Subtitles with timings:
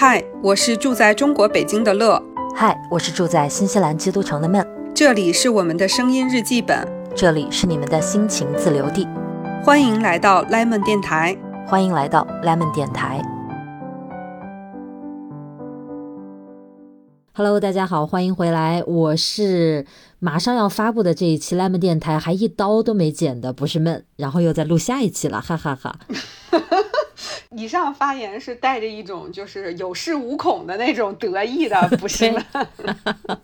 [0.00, 2.22] 嗨，我是住在中国北京的乐。
[2.54, 4.64] 嗨，我是住在新西兰基督城的闷。
[4.94, 6.86] 这里是我们的声音日记本，
[7.16, 9.08] 这里是你们的心情自留地。
[9.64, 13.20] 欢迎来到 Lemon 电台，欢迎来到 Lemon 电台。
[17.34, 18.84] Hello，大家好，欢迎回来。
[18.86, 19.84] 我是
[20.20, 25.98] 马上要发布的这一期 Lemon 电台还一刀都没剪的，不是闷，然后又在录下一期了，哈哈哈。
[27.56, 32.44] 以上发言是带着一种就是有恃无恐的那种得意的，不是吗？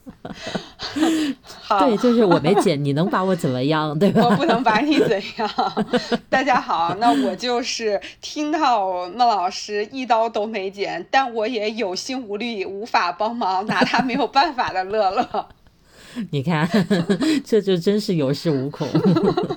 [1.80, 3.98] 对，就是我没剪，你能把我怎么样？
[3.98, 4.22] 对吧？
[4.24, 5.48] 我不能把你怎样。
[6.28, 15.48] 大家好，那我就是听到孟老师一刀都没剪，但我也有心无力，无法帮忙，拿他没有办法的乐乐。
[16.30, 16.68] 你看，
[17.44, 18.88] 这就真是有恃无恐。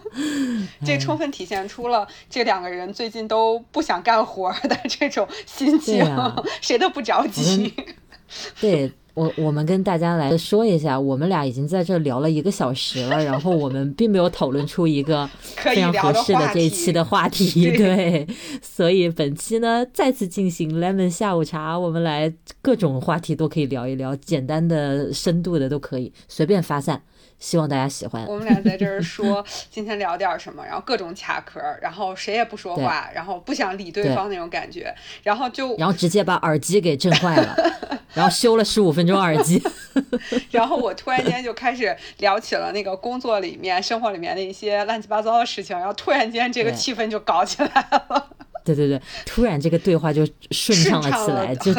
[0.85, 6.05] 这充分体现出了这两个人最近都不想干活的这种心情，
[6.61, 7.73] 谁都不着急。
[8.59, 8.91] 对。
[9.17, 18.27] 我我们跟大家来说一下，我们俩已经在这聊了一个小时了，然后我们并没有讨论出一个 非常合适的这一期的话题， 对，
[18.61, 27.01] 所以本期呢再次进行 lemon 下午茶，我们来各种话题都可以聊一聊，简单的、深度的都可以，随便发散。
[27.39, 28.25] 希望大家喜欢。
[28.25, 37.55] 我们俩在这儿说今天聊点什么，然后各种卡壳，然后谁也不说话，然后不想理对方那种感觉，然后就然后直接把耳机给震坏了，
[38.13, 39.61] 然后修了十五分钟耳机，
[40.51, 48.29] 然后我突然间就开始聊起了那个工作里面、生活里面的一些乱七八糟的事情，然后突然间这个气氛就搞起来了。
[48.75, 51.73] 对对对，突然这个对话就顺畅了起来，就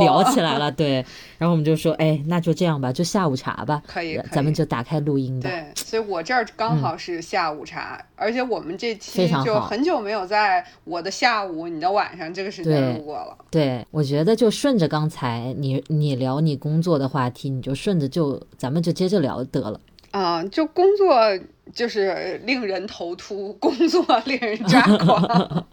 [0.00, 0.70] 聊起来了。
[0.70, 1.04] 对，
[1.38, 3.82] 然后我们就说，哎，那就这样吧，就下午茶吧。
[3.86, 5.48] 可以，咱们就打开录音吧。
[5.48, 13.36] 对，所以我这儿刚好是下午茶，而且我们这期就很久没有在我的下午、你的晚上这个时间录过了。
[13.50, 19.80] 对，我觉得就顺着刚才你你聊你工作的话题，你就顺着就咱们就接着聊得了。
[20.10, 21.16] 啊，就工作
[21.72, 25.66] 就是令人头秃，工作 令人抓狂。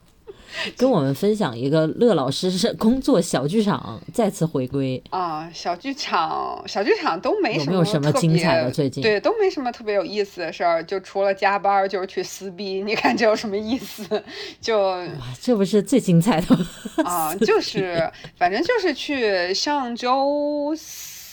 [0.77, 14.23] 跟我们分享一个乐老师是工作小剧场再次回归啊，小剧场小剧场都没什么什么精彩的最近对都没什么特别有意思的事儿，就除了加班就是去撕逼，你看这有什么意思？
[14.59, 15.05] 就
[15.39, 16.57] 这不是最精彩的
[17.03, 20.75] 啊， 就是反正就是去上周。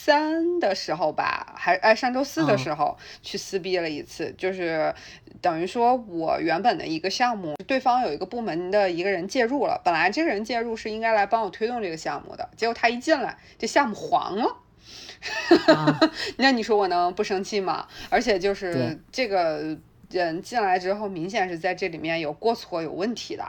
[0.08, 4.94] 三的时候吧，还哎上周四的时候去撕逼了一次，就是
[5.40, 14.56] 等于说我原本的一个项目，对方有一个部门的一个人介入了，本来这个人介入是应该来帮我推动这个项目的，结果他一进来，这项目黄了，
[16.38, 17.86] 那你说我能不生气吗？
[18.10, 19.76] 而且就是这个
[20.10, 23.44] 人进来之后，明显是在这里面有过错、有问题的。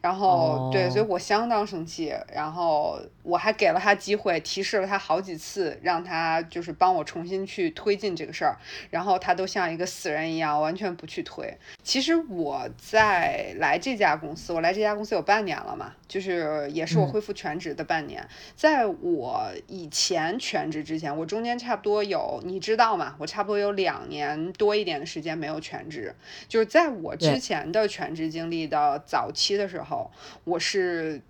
[0.00, 2.12] 然后对，所以我相当生气。
[2.34, 8.56] 然后我还给了他机会，提示了他好几次，让他就是帮我重新去推进这个事儿。
[8.90, 11.56] 然后他都像一个死人一样，完全不去推。
[11.82, 18.26] 其实我在来这家公司，我来这家公司有半年了嘛，就是也是我恢复全职的半年。
[18.56, 23.14] 在我以前全职之前，我中间差不多有，你知道吗？
[23.18, 26.12] 我差不多有两年多一点的时间没有全职。
[26.48, 29.68] 就是在我之前的全职经历的早期的。
[29.68, 30.10] 时候，
[30.44, 31.20] 我是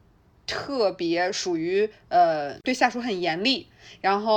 [0.49, 3.69] 特别属于呃对下属很严厉，
[4.01, 4.37] 然后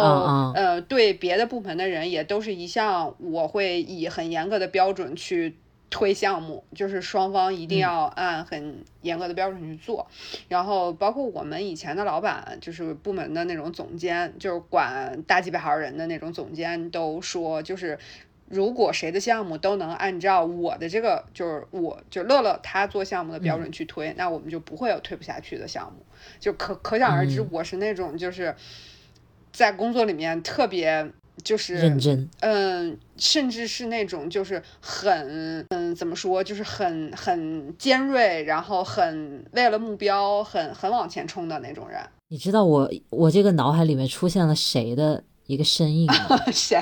[0.54, 5.56] 呃对别的部门的人也都是一向我会以很严格的标准去
[5.90, 10.06] 推项目，就是双方一定要按很严格的标准去做。
[10.50, 17.98] 然后包括我们以前的老板，就是部门的那种总监，就是管大几百号人的那种总监，都说就是。
[18.52, 26.04] 如果谁的项目都能按照我的这个，就是我就乐乐他做项目的标准去推，那我们就不会有推不下去的项目。
[26.40, 28.54] 就可可想而知，我是那种就是
[29.52, 31.10] 在工作里面特别
[31.44, 42.00] 就是认真，嗯，甚至是那种就是很嗯怎么说，就是很很尖锐，然后很为了目标很很往前冲的那种人。
[42.28, 45.24] 你知道我我这个脑海里面出现了谁的？
[45.47, 46.08] 一个身影，
[46.53, 46.82] 谁？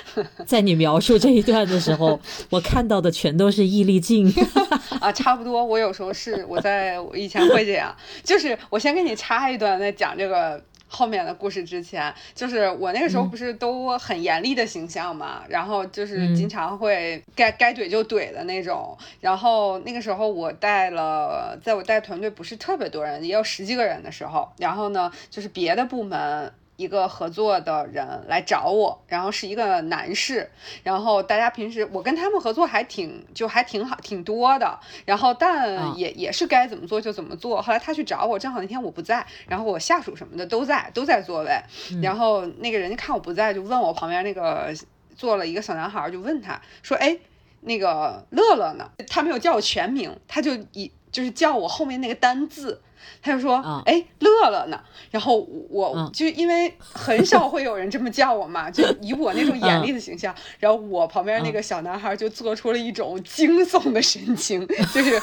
[0.46, 2.18] 在你描述这一段的时候，
[2.50, 4.32] 我看到的全都是易立竞
[5.00, 5.62] 啊，差不多。
[5.62, 7.94] 我有时候是我在以前会这样，
[8.24, 18.96] 就是我先给你插一段，在讲这个后面的故事之前，就是我那个时候不是都很严厉的形象嘛，然后就是经常会该该怼就怼的那种。
[19.20, 26.50] 然后那个时候我带了，在我带团队不是特别多人，也有十几个人的时候，然后呢，就是别的部门。
[26.76, 30.48] 一个合作的人来找我，然后是一个男士，
[30.82, 37.60] 然后大家平时我跟他们合作还挺就还挺好挺多的，然后但也也是该怎么做就怎么做。
[37.62, 41.58] 后来他去找我，正好那天我不在，然后我下属什么的都在都在座位，
[42.02, 44.72] 然后那个人家看我不在，就问我旁边那个
[45.16, 47.16] 坐了一个小男孩，就问他说：“哎，
[47.62, 52.82] 那个乐乐呢？”他没有叫我全名，他就以就是叫我后面那个单字。
[53.22, 53.56] 他就说
[53.86, 55.38] ：“哎，乐乐呢？”然后
[55.68, 65.20] 我就因为很少会有人这么叫我嘛，就以我那种严厉的形象，然后我旁边那个小男孩就做出了一种惊悚的神情， 就是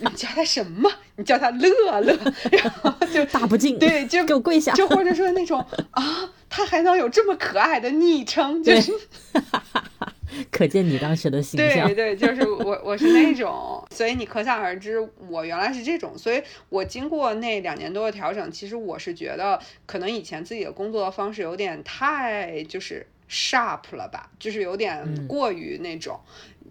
[0.00, 0.90] 你叫他什么？
[1.16, 1.68] 你叫他乐
[2.00, 2.16] 乐，
[2.52, 8.92] 然后就 大不敬，对，就给我跪下，就或者说那种啊，他还能有这么可爱的昵称，就是。
[10.50, 11.86] 可见你当时的形象。
[11.86, 14.98] 对对，就是我，我是那种，所以你可想而知，
[15.28, 16.16] 我原来是这种。
[16.16, 26.20] 所以我经过那两年多的调整，其实我是觉得，可能以前自己的工作方式有点太就是 sharp 了吧，就是有点过于那种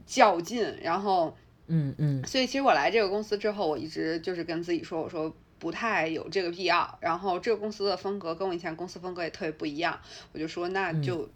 [0.05, 0.77] 较劲。
[0.81, 1.35] 然后，
[1.67, 2.25] 嗯嗯。
[2.25, 6.97] 所以其实我来这个公司之后，我一直就是跟自己说，我说不太有这个必要。
[7.01, 9.99] 然后这个公司的风格跟我以前公司风格也特别不一样，
[10.33, 11.29] 我就说那就。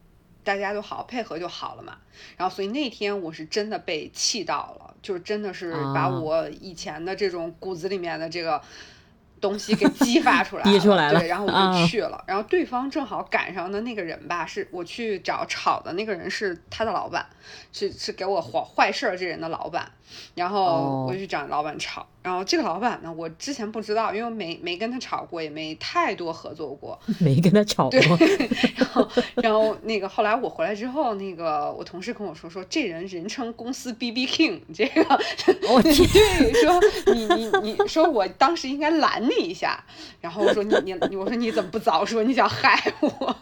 [0.44, 1.98] 大家就好好配合就好了嘛，
[2.38, 8.62] 然后所以那天我是真的被气到了，就是真的是把我以前的这种骨子里面的这个
[9.40, 17.26] 东西给激发出来 逼出来了，对，然后我就去了，然后对方正好赶上的那个人吧，是我去找吵的那个人是他的老板，
[17.72, 19.92] 是是给我坏坏事儿这人的老板，
[20.36, 22.08] 然后我就去找老板吵。
[22.22, 28.00] 然后这个老板呢，我之前不知道，因为没没跟他吵过，也没太多合作过， 没跟他吵过。
[28.76, 35.02] 然后，然后那个后来我回来之后，那个我同事跟我说，说这人人称公司 B B King， 这个，
[35.70, 39.82] 我天，对，说你你你说我当时应该拦你一下，
[40.20, 40.76] 然后我说你
[41.10, 43.36] 你我说你怎么不早说，你想害我？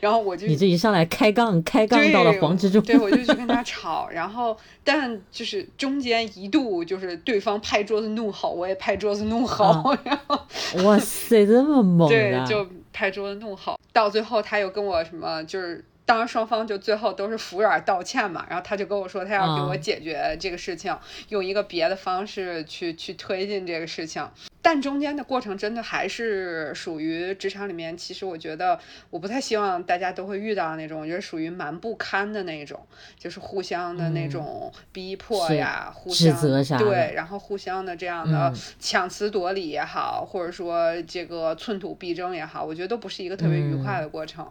[0.00, 8.05] 然后我就你这一上来开杠，开杠到了黄之中，对我就去跟他吵，然后但就是中间一度就是对方拍桌子。
[8.10, 10.38] 怒吼，我也拍桌子怒吼， 然后
[10.84, 12.08] 哇塞，这么猛！
[12.08, 20.96] 对，就拍桌子怒吼，到最后他又跟我什么，就是当然双方就最后都是服软道歉嘛，然后他就跟我说他要给我解决这个事情，
[21.30, 24.24] 用一个别的方式去去推进这个事情。
[24.66, 28.76] 但中间的过程真的还是属于职场里面，其实我觉得
[29.10, 32.84] 我不太希望大家都会遇到那种，我觉得属于蛮不堪的那种，
[33.16, 36.36] 就是互相的那种逼迫呀，互相
[36.78, 44.44] 对，然后互相的这样的强词夺理也好，或者说这个寸土必争也好，我觉得都不是一个特别愉快的过程。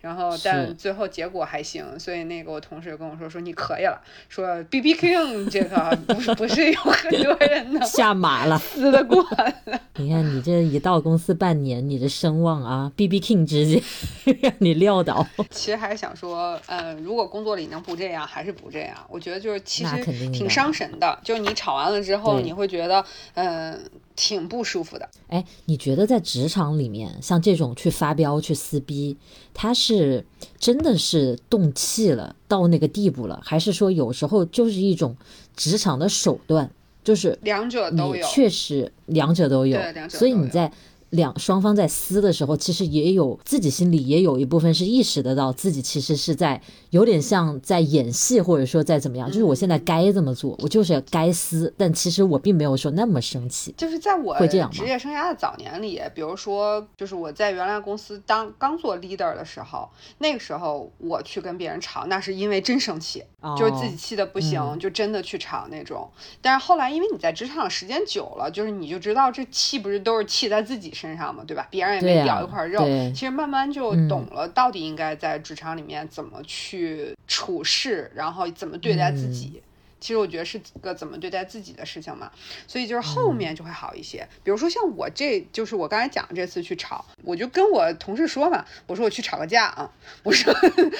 [0.00, 9.24] 然后但最后结果还行，所以那个我同事跟我说说你可以了，说 B B King 这个 不是不是有很多人的下马了，撕得过。
[9.96, 13.82] 你看，你这一到公司半年，你的声望啊，B B King 直接
[14.42, 15.26] 让你撂倒。
[15.50, 18.96] 其实还是想说，嗯，如果工作里能不这样，还是不这样。
[19.08, 23.04] 我觉得就是其实挺伤神的，就是你吵完了之后，你会觉得，
[23.34, 23.80] 嗯，
[24.16, 25.08] 挺不舒服的。
[25.28, 29.16] 哎，你觉得在职场里面，像这种去发飙、去撕逼，
[29.52, 30.24] 他是
[30.58, 35.16] 真的是动气了到那个地步了，还是说有时候就是一种
[35.54, 36.70] 职场的手段？
[37.04, 39.78] 就是两者都有，确实两者都有，
[40.08, 40.72] 所以你在。
[41.10, 46.60] 两双方在撕的时候，其实也有自己心里也有一部分是意识得到自己其实是在
[46.90, 53.72] 有点像在演戏，或者说在怎么样，就是我现在该这么做，我就是该撕，但其实我并没有说那么生气。
[53.76, 63.22] 就是在我会这样职业生涯的早年里，比如说，就是我在原来公司当刚做 leader 的时候，那个时候我去跟别人吵，那是因为真生气，
[63.56, 66.10] 就是自己气的不行，就真的去吵那种。
[66.42, 71.14] 但是后来，因为你在职场时间久了，就是你就知道这气不是都是气在自己身。
[71.14, 71.64] 上嘛，对吧？
[71.70, 72.80] 别人也没掉一块肉。
[73.14, 79.62] 其实慢慢就懂了，到底应该在职场里面怎么去处事，然后怎么对待自己。
[80.04, 82.30] 其实我觉得是个怎么对待自己的事情嘛。
[82.68, 84.28] 所以就是后面就会好一些。
[84.42, 89.90] 比如说像我这就是我刚才讲这次去吵，我就跟我同事说嘛，我说我去吵个架啊。
[90.22, 90.54] 我说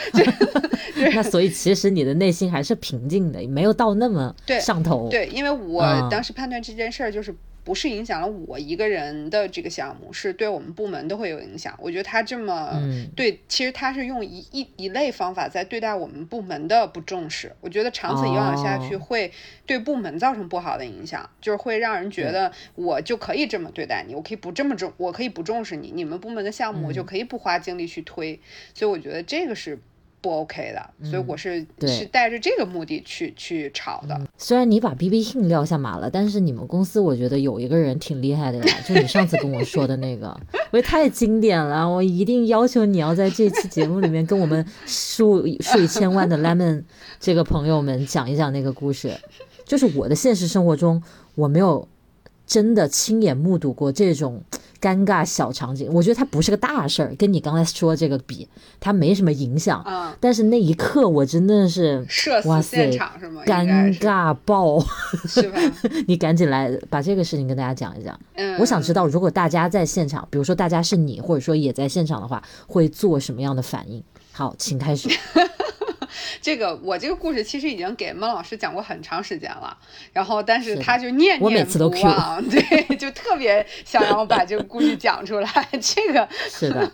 [0.96, 5.10] 那所以其实你的内心还是平静的，没有到那么上头。
[5.10, 7.34] 对，因为我当时判断这件事儿就是。
[7.64, 11.74] 不是影响了我一个人的这个项目，是对我们部门都会有影响。
[11.80, 12.78] 我觉得他这么
[13.16, 17.50] 对，其实他是用一一一类方法在对待我们部门的不重视。
[17.60, 19.32] 我觉得长此以往下去，会
[19.64, 28.38] 对部门造成不好的影响，就是会让人觉得我就可以这么对待你，我可以不这么重，我可以不重视你，你们部门的项目我就可以不花精力去推。
[28.74, 29.78] 所以我觉得这个是。
[30.24, 34.18] 不 OK 的，所以我是是带着这个目的去去炒的。
[34.38, 40.28] 虽然你把 B B King 撂下马了，但是你们公司我觉得有一个人挺厉害的呀，就你上次跟我说的那个，
[40.72, 46.84] 我觉得太经典了，我一定要求你要在这期节目里面跟我们数 数以千万的 Lemon
[47.20, 49.12] 这个朋友们讲一讲那个故事。
[49.66, 51.02] 就是我的现实生活中，
[51.34, 51.86] 我没有
[52.46, 54.42] 真的亲眼目睹过这种。
[54.84, 58.46] 尴尬小场景，我觉得它不是个大事儿，跟你刚才说这个比，
[58.78, 59.82] 它没什么影响。
[59.86, 62.06] 嗯，但是那一刻我真的是，
[62.44, 62.90] 哇塞，
[63.46, 64.78] 尴尬爆，
[65.26, 65.58] 是吧？
[66.06, 68.18] 你赶紧来把这个事情跟大家讲一讲。
[68.34, 74.04] 嗯，我想知道，如果大家在现场，比如说大家是你，或者说也在现场的话，会做什么样的反应？
[74.32, 75.08] 好，请开始。
[76.40, 79.76] 这个我这个故事其实已经给孟老师讲过很长时间了，
[80.12, 85.50] 然后但是他就念念不忘， 对，就特别想让我把这个故事讲出来。
[85.80, 86.90] 这个是的，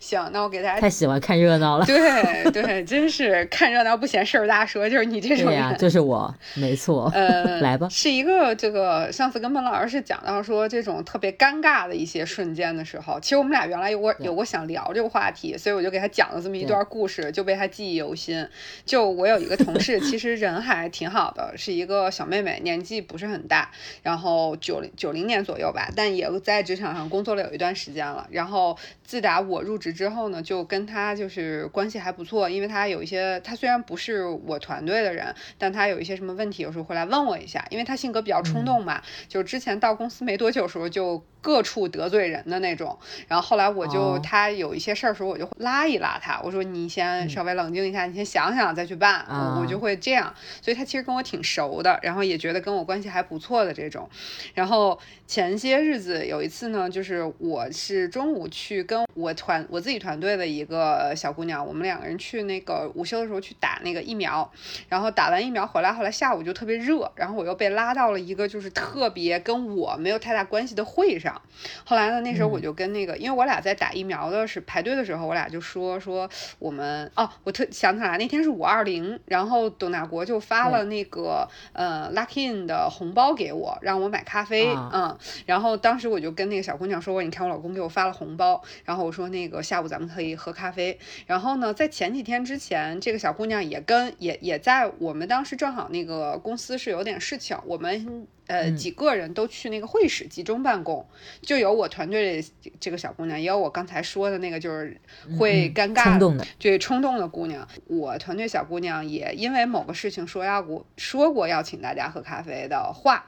[0.00, 18.46] 行，那我给大家太喜欢看热闹了，对对，真是看热闹不嫌事儿大，说就是你这种人，就是我，没错，呃，来吧，是一个这个上次跟孟老师是讲到说这种特别尴尬的一些瞬间的时候，其实我们俩原来有过有过想聊这个话题，所以我就给他讲了这么一段故事，就被他记忆犹新。
[18.84, 23.70] 就我有一个同事，其实人还挺好的，是一个小妹妹，年纪不是很大，
[24.02, 28.28] 然后九零九零年左右吧，但也在职场上工作了有一段时间了。
[28.30, 41.22] 然后自打我入职之后呢，就跟他就是关系还不错，因为他有一些，他虽然不是我团队的人，但他有一些什么问题，有时候会来问我一下，因为他性格比较冲动嘛，就之前到公司没多久时候就。
[41.44, 49.26] 各处得罪人的那种，然后后来我就他有一些事儿时候，我就拉一拉他，我说你先稍微冷静一下，你先想想再去办，
[49.60, 50.34] 我就会这样。
[50.62, 54.08] 所以他其实跟我挺熟的，然后也觉得跟我关系还不错的这种。
[54.54, 64.50] 然后前些日子有一次呢，就是我是中午去跟 ficam 我团我自己团队的一个小姑娘，我们两个人去那个午休的时候去打那个疫苗，
[64.88, 71.40] 然后打完疫苗回来，后来下午就特别热，然后我又被拉到了一个就是特别跟我没有太大关系的会上。
[71.84, 72.20] 后来呢？
[72.24, 76.28] 那时候我就跟那个，因为我俩在打疫苗的是排队的时候，我俩就说说
[76.58, 90.98] 我们哦，我特想起来那天是五二零，然后董大国就发了那个呃 Lucky In 的红包给我，让我买咖啡，嗯，然后当时我就跟那个小姑娘说，我你看我老公给我发了红包，然后我说那个下午咱们可以喝咖啡。
[91.26, 98.26] 然后呢，在前几天之前，这个小姑娘也跟也也在我们当时正好那个公司是有点事情，我们。
[98.46, 101.06] 呃，几个人都去那个会室集中办公，
[101.40, 102.44] 就有我团队
[102.78, 105.00] 这个小姑娘，也有我刚才说的那个就是
[105.38, 107.66] 会尴尬、冲动的，对冲动的姑娘。
[107.86, 113.24] 我团队小姑娘也因为某个事情说要过说过要请大家喝咖啡的话。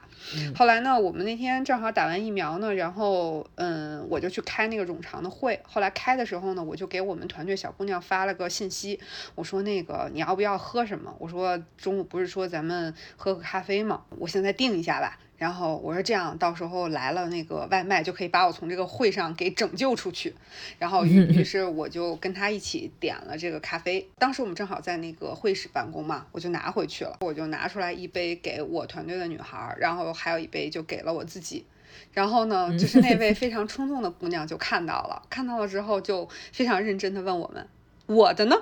[0.55, 5.59] 后来呢，我们那天正好打完疫苗呢，然后嗯，我就去开那个冗长的会。
[5.63, 8.99] 后来开的时候呢，我就给我们团队小姑娘发了个信息，
[9.35, 11.15] 我说那个你要不要喝什么？
[11.19, 14.03] 我说中午不是说咱们喝个咖啡吗？
[14.17, 15.17] 我现在定一下吧。
[15.37, 20.33] 然后我说这样，到时候来了那个外卖就可以把我从这个会上给拯救出去。
[20.79, 24.09] 然后于 于是我就跟他一起点了这个咖啡。
[24.17, 27.17] 当时我们正好在那个会室办公嘛，我就拿回去了。
[27.21, 31.65] 我就拿出来一杯给我团队的女孩，然后还有一杯就给了我自己。
[32.13, 37.67] 然后呢，就是那位 非常冲动的姑娘就看到了，看到了之后就非常认真的问我们
[38.07, 38.55] ：“我的呢？”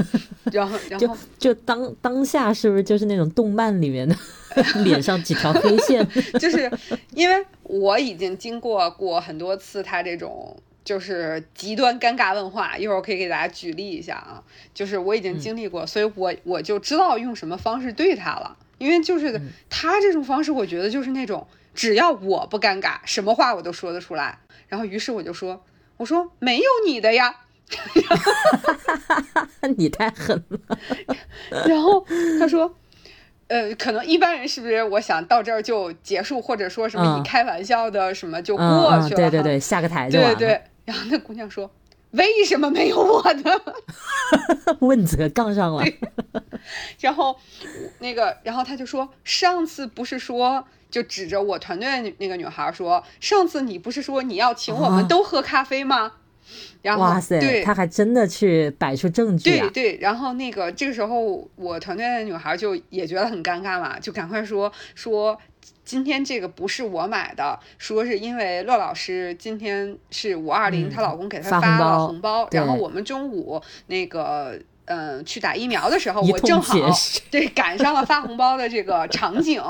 [0.52, 4.14] 然后，然后就当当下是不是就是那种动漫里面的
[4.84, 6.06] 脸上几条黑线？
[6.38, 6.70] 就是
[7.14, 14.42] 因为我已经经过过很多次他这种就是极端尴尬问话，一会儿我可以给大家举例一下啊。
[14.74, 18.56] 就是我已经经历过，所以我我就知道用什么方式对他了。
[18.78, 24.40] 因为就是他这种方式，我觉得就是那种只要我不尴尬，什么话我都说得出来。
[24.66, 25.62] 然后于是我就说
[25.98, 27.36] ：“我说没有你的呀。”
[29.76, 30.78] 你太狠了。
[31.66, 32.04] 然后
[32.38, 32.74] 他说
[33.48, 34.82] ：“呃，可能一般人是不是？
[34.82, 38.64] 我想到这儿就结束，或者说什么你开玩笑的什么就过
[39.08, 39.16] 去了？
[39.16, 40.60] 对对对，下个台对对。
[40.84, 41.70] 然后那姑娘说
[42.12, 43.52] ：“为什么没有我呢？”
[44.80, 45.84] 问责杠上了。
[46.98, 47.36] 然后
[48.00, 56.12] 那个，然后他就说：“上次不是说，就指着我团队那个女孩说，上次你不是说你要请我们都喝咖啡吗？”
[56.96, 65.38] 哇塞，对，他还真的去摆出证据对对，然后那个这个时候，我团队的女孩就也觉得很尴尬嘛，就赶快说说
[65.84, 76.76] 今天这个不是我买的，说是因为乐老师今天是五二零，她老公给她发了红包，然后我们中午那个嗯，去打疫苗的时候，我正好
[77.30, 79.62] 对赶上了发红包的这个场景，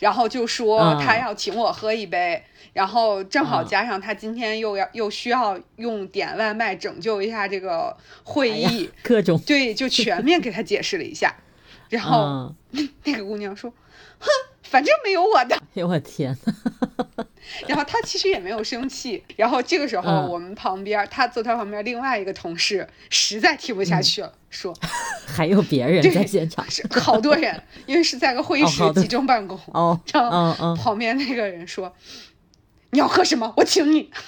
[0.00, 2.42] 然后就说他要请我喝一杯，
[2.76, 11.34] 然后正好加上他今天又要又需要用点外卖拯救一下这个会议，各种对，就全面给他解释了一下，
[11.88, 12.54] 然后
[13.04, 13.72] 那个姑娘说，
[14.18, 14.28] 哼。
[14.68, 16.36] 反正没有我的，哎呦我天！
[17.68, 19.22] 然后他其实也没有生气。
[19.36, 24.76] 然后这个时候，我们旁边他坐他旁边另外一个同事实在听不下去了，说：
[25.24, 31.94] “还有别人在现场，是好多人，因为是在个会议室集中办公。”哦，然后，旁边那个人说
[32.90, 33.52] ：“你要喝什么？
[33.56, 34.10] 我请你。”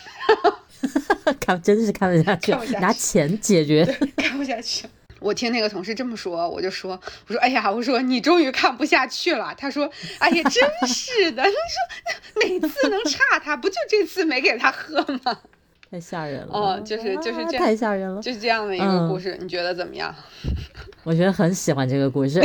[1.40, 3.84] 看，真的是看不下去，拿钱解决，
[4.16, 4.86] 看不下去。
[5.20, 6.92] 我听那个同事这么说，我就说，
[7.26, 9.52] 我说，哎呀，我说你终于看不下去了。
[9.58, 13.56] 他说，哎呀，真是的，你说哪次能差他？
[13.56, 15.40] 不就这次没给他喝吗？
[15.90, 16.52] 太吓人了。
[16.52, 18.20] 嗯，就是就是这样，太吓人了。
[18.20, 20.14] 就是这样的一个故事，你觉得怎么样？
[21.04, 22.40] 我觉得很喜欢这个故事，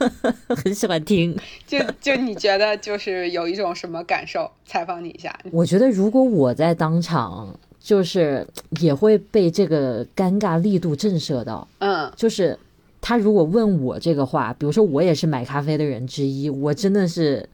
[0.64, 1.36] 很喜欢听。
[1.66, 4.50] 就就你觉得就是有一种什么感受？
[4.64, 5.38] 采访你一下。
[5.52, 7.58] 我觉得如果我在当场。
[7.80, 8.46] 就是
[8.80, 12.58] 也会被这个尴尬力度震慑到，嗯，就是
[13.00, 17.48] 他如果问我这个话，比如说我也是买咖啡的人之一，我真的是。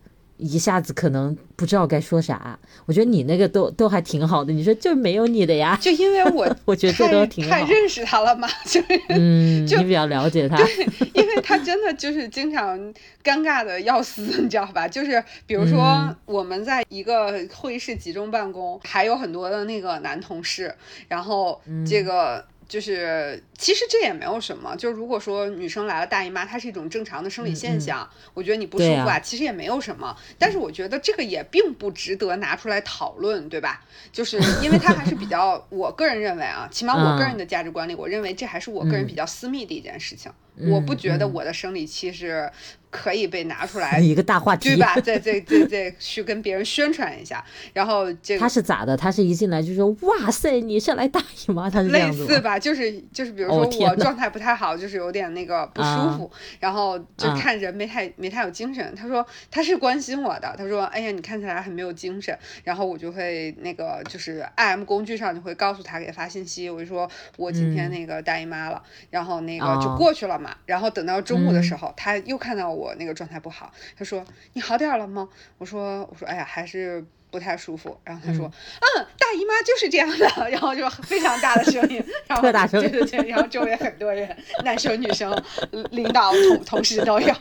[0.45, 4.53] 一下子可能不知道该说啥，我觉得你那个都都还挺好的。
[4.53, 5.79] 你说就没有你的呀？
[5.81, 7.51] 就因为我 我觉得这都挺好。
[7.51, 10.57] 太认识他了嘛， 就是嗯，你比较了解他。
[10.57, 10.67] 对，
[11.15, 12.79] 因为他真的就是经常
[13.23, 14.87] 尴尬的要死，你知道吧？
[14.87, 20.75] 就是比如说我们在一个会议室集中办公，还有很多的那个男同事，
[21.09, 22.45] 然后这个。
[22.75, 24.75] 就是，其实这也没有什么。
[24.75, 30.17] 就如果说女生来了大姨妈，它是一种正常的生理现象，我觉得你不舒服啊，其实也没有什么。
[30.41, 33.85] 但是我觉得这个也并不值得拿出来讨论，对吧？
[34.11, 40.33] 就是 因为它还是比较，我个人认为啊，起码我个人的价值观里，我认为这还是我个人比较私密的一件事情。
[40.69, 42.51] 我不觉得我的生理期是。
[42.95, 44.95] 可以被拿出来 一个大话题，对吧？
[45.01, 48.97] 再再再再去跟别人宣传一下，然后这个他是咋的？
[48.97, 51.69] 他是一进来就说哇塞，你是来大姨妈？
[51.69, 52.57] 他是类似吧？
[52.57, 58.95] 就是就是，比如说我状态不太好，就是有点那个不舒服，然后就看人没太没太有精神。
[58.95, 62.39] 他说他是关心我的，他说哎呀，你看起来很没有精神。
[62.63, 70.55] 然后我就会那个就是 I M 工具上就会告诉他给发信息，我就说我今天那个大姨妈了，然后那个就过去了嘛。
[70.65, 72.84] 然后等到中午的时候，他又看到我。
[72.85, 74.23] 我那个状态不好，他说
[74.53, 75.27] 你好点了吗？
[75.59, 77.99] 我说我说哎呀还是不太舒服。
[78.05, 85.43] 然后他说嗯大姨妈就是这样的，然后就非常大的声音，然后对对对，然后周围很多人，男生女生、
[85.91, 87.35] 领导同同事都有，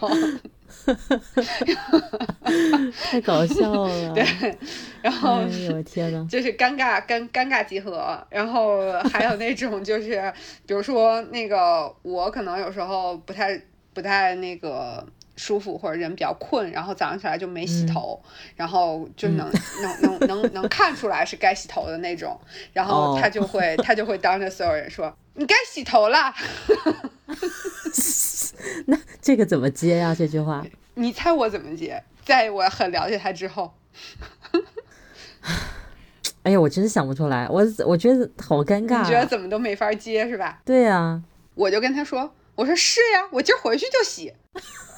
[3.04, 4.14] 太搞笑了。
[4.14, 4.26] 对，
[5.04, 10.34] 然后我天呐， 就是尴尬尴尴尬集合，然后还有那种就是
[10.66, 13.62] 比如说那个我可能有时候不太
[13.94, 15.06] 不太那个。
[15.36, 18.22] 舒服或者人比较困，然后早上起来就没洗头，
[18.56, 19.50] 然后就能
[19.82, 22.40] 能能能能看出来是该洗头的那种，
[22.74, 26.34] 然后他就会他就会当着所有人说你该洗头了。
[28.86, 30.16] 那这个怎么接呀？
[30.16, 30.66] 这句话？
[30.96, 32.04] 你猜我怎么接？
[32.24, 33.74] 在我很了解他之后，
[36.44, 39.02] 哎呀，我真想不出来，我我觉得好尴尬。
[39.02, 40.62] 你觉得怎么都没法接是吧？
[40.64, 41.22] 对呀，
[41.56, 44.34] 我就跟他说，我说是呀，我今儿回去就洗。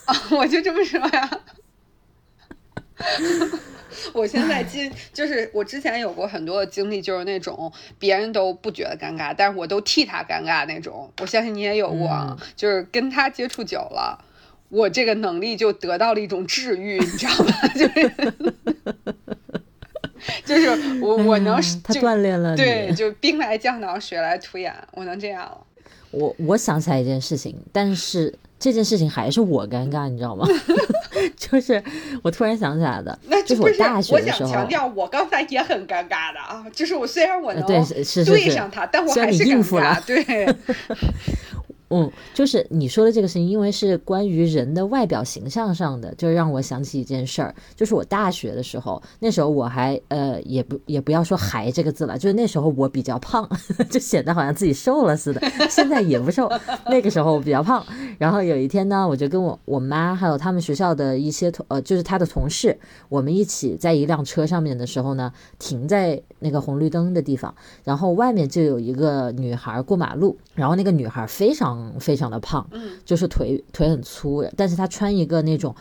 [0.05, 1.29] 啊， 我就这么说呀。
[4.13, 11.11] 我现在今就是我之前有过很多的经历，就是那种别人都不觉得尴尬，但是我都替他尴尬那种。
[11.21, 14.23] 我相信你也有过，就是跟他接触久了，
[14.69, 17.51] 我这个能力就得到了一种治愈，你知道吗？
[17.75, 18.11] 就是
[20.45, 25.61] 就是我我能他锻炼了，对，就兵来将挡，水来土掩，我能这样了。
[26.15, 28.33] 我我想起来一件事情，但是。
[28.57, 30.47] 这件事情还是我尴尬，你知道吗？
[31.37, 31.83] 就是
[32.23, 34.49] 我突然想起来的，就是我大学的时候。
[34.49, 37.83] 我想强调，我刚才也很尴尬的啊，就是我虽然我能对
[38.49, 40.01] 上他，但我还是尴尬。
[40.05, 40.23] 对。
[41.89, 53.47] 嗯，就是你说的这个事情，因为是关于人的外表形象上的，就让我想起一件事儿，就是我大学的时候，那时候我还呃，也不也不要说“还”这个字了，就是那时候我比较胖，
[53.91, 55.41] 就显得好像自己瘦了似的。
[55.69, 56.51] 现在也不瘦，
[56.89, 57.85] 那个时候我比较胖。
[58.17, 62.75] 然后有一天呢，我就跟我我妈还有他们学校的一些同呃，就是他的同事，
[63.09, 71.74] 我们一起在一辆车上面的时候呢，停在那个红绿灯的地方，然后外面就有一个女孩过马路，然后那个女孩非常。
[71.99, 75.75] 非常的胖，嗯，就是腿腿很粗，但是他穿一个那种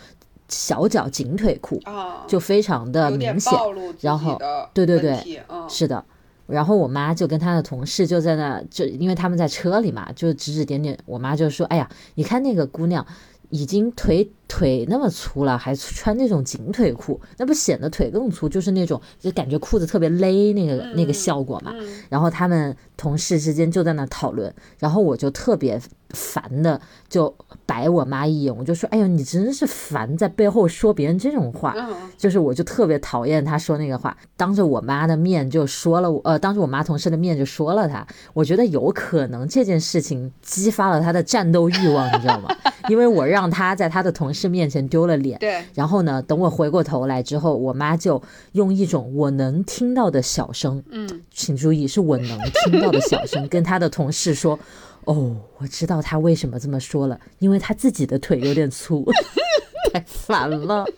[0.48, 1.80] 小脚紧腿裤，
[2.26, 3.52] 就非常的明显。
[4.00, 4.38] 然后，
[4.72, 6.04] 对对对，是的。
[6.46, 10.98] 然后我妈就跟她的同事就在那，就因为他们在车里嘛，就指指点点。
[11.06, 13.06] 我妈就说：“哎呀，你看那个姑娘。”
[13.50, 18.48] 已经腿腿那么粗了，还穿那种紧腿裤，那不显得腿更粗？
[18.48, 21.74] 就是那种就感觉裤子特别勒那个那个效果嘛。
[22.08, 27.34] 然后他们同事之间就在那讨论，然后我就特别烦的就
[27.66, 31.74] 白我妈一眼，我就说：“哎呦，你真是烦，在背后说别人这种话。”
[32.16, 38.06] 就是我就特别讨厌他说那个话，当着我妈的面就说了，呃，当着我妈同事的面就说了他。
[38.32, 42.48] 我觉得有可能这件事情激发了他的战斗欲望，你知道吗？
[42.88, 45.64] 因为我让他在他的同事面前丢了脸，对。
[45.74, 54.58] 然后呢，等我回过头来之后，我妈就用一种我能听到的小声，嗯，请注意，是我能听到的小声，跟她的同事说
[55.04, 59.04] ：“哦，我知道她为什么这么说了，因为她自己的腿有点粗，
[59.92, 60.84] 太烦了。”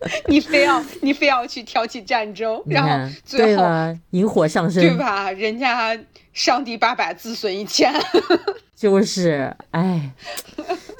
[0.28, 3.64] 你非要你非要去挑起战争，然后最后
[4.10, 5.30] 引火上身，对吧？
[5.32, 5.98] 人家
[6.32, 7.92] 上帝八百，自损一千，
[8.76, 10.12] 就是，哎，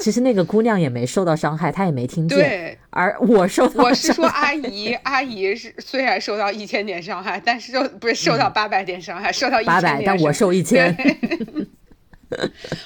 [0.01, 2.37] 其实那个姑娘也没受到伤害，她也没听见。
[2.37, 10.93] 对，而我受到，我是说阿姨， 阿姨是虽然受到一千点伤害，但是受不是受到八百点伤害，受到八百，但我受一千。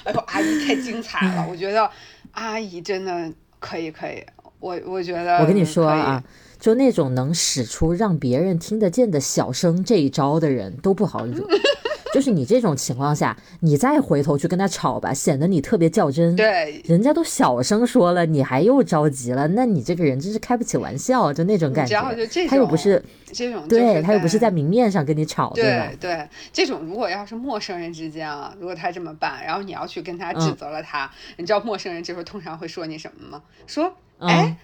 [0.05, 1.89] 哎呦，阿姨太精彩了，我觉得
[2.33, 4.23] 阿姨真的可以，可以。
[4.63, 6.23] 我我觉得，我跟你说啊，
[6.57, 11.45] 就那种能使出让别人听得见的小声这一招的人都不好惹。
[12.13, 16.35] 就是你这种情况下，你再回头去跟他吵吧，显得你特别较真。
[16.35, 21.99] 对，人家都小声说了，你还又着急了，那你这个人真是开不起玩笑，就那种感觉。
[22.47, 25.89] 他又不是这种，对他又不是在明面上跟你吵，对吧？
[25.99, 33.43] 对，这种如果要是陌生人之间啊，如果他这么办，然后你要去跟他指责了他，你知道陌生人这时候通常会说你什么吗？
[33.65, 34.55] 说，哎。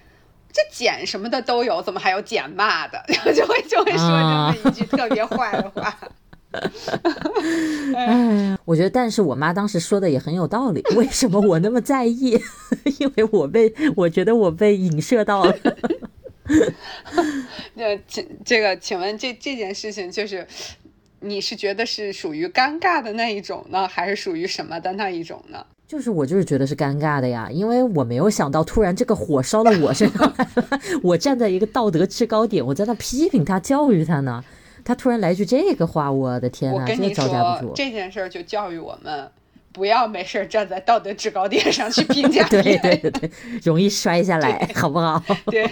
[0.52, 3.00] 这捡什么的都有，怎么还有捡骂的？
[3.06, 5.96] 然 后就会就会说这么一句特别坏的话。
[7.94, 10.82] 哎，我觉得，但是我妈当时说的也很有道理。
[10.96, 12.38] 为什么我那么在意？
[12.98, 15.56] 因为我被我觉得我被影射到了。
[17.74, 20.46] 那这这个，请问这这件事情就是，
[21.20, 25.64] 你是觉得是属于尴尬的那一种呢，还是属于什么的那一种呢？
[25.86, 30.32] 就是我就是觉得是尴尬的呀，因为我没有想到突然这个火烧到我身上，
[31.02, 34.44] 我站在一个道德制高点，我在那批评他、教育他呢，
[34.84, 37.72] 他突然来句这个话，我的天呐，真的招架不住。
[37.74, 39.30] 这件事儿就教育我们，
[39.72, 43.30] 不要没事站在道德制高点上去评价 对对对对，
[43.62, 45.22] 容易摔下来，好不好？
[45.50, 45.70] 对。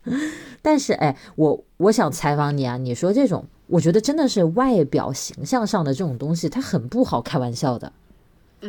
[0.62, 7.92] 但是哎，我我想采访你啊，你说这种，我觉得真的是外表形象上的这种东西，它很不好开玩笑的。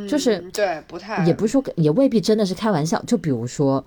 [0.07, 3.01] 就是对，不太也不是说也未必真的是开玩笑。
[3.05, 3.83] 就比如说，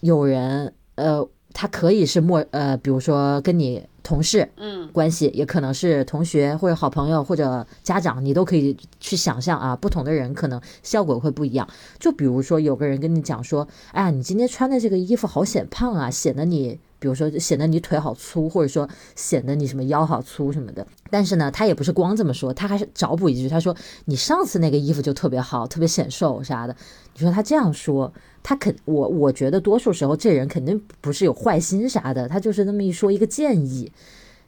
[0.00, 11.68] 有人呃，他可以是陌呃，比如说跟你同事嗯关系，也可能是同学或者好朋友或者家长，你都可以去想象啊，不同的人可能效果会不一样。
[11.98, 16.80] 就比如说有个人跟你讲说，哎呀，你今天穿的这个衣服好显胖啊，显得你。
[17.02, 20.86] 比如说显得你腿好粗，或者说显得你什么腰好粗什么的。
[21.10, 26.76] 但是呢，他也不是光这么说，他还是找补一句，他说你上次那个衣服就特别好，特别显瘦啥的。
[27.14, 33.90] 你说他这样说，他肯我我觉得多数时候这人肯定不是有坏心啥的，他就是那么一说一个建议。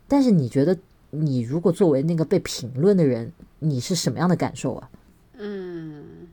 [0.09, 0.77] 但是你觉得
[1.11, 4.91] 你如果作为那个被评论的人，你是什么样的感受啊？
[5.39, 6.29] 嗯，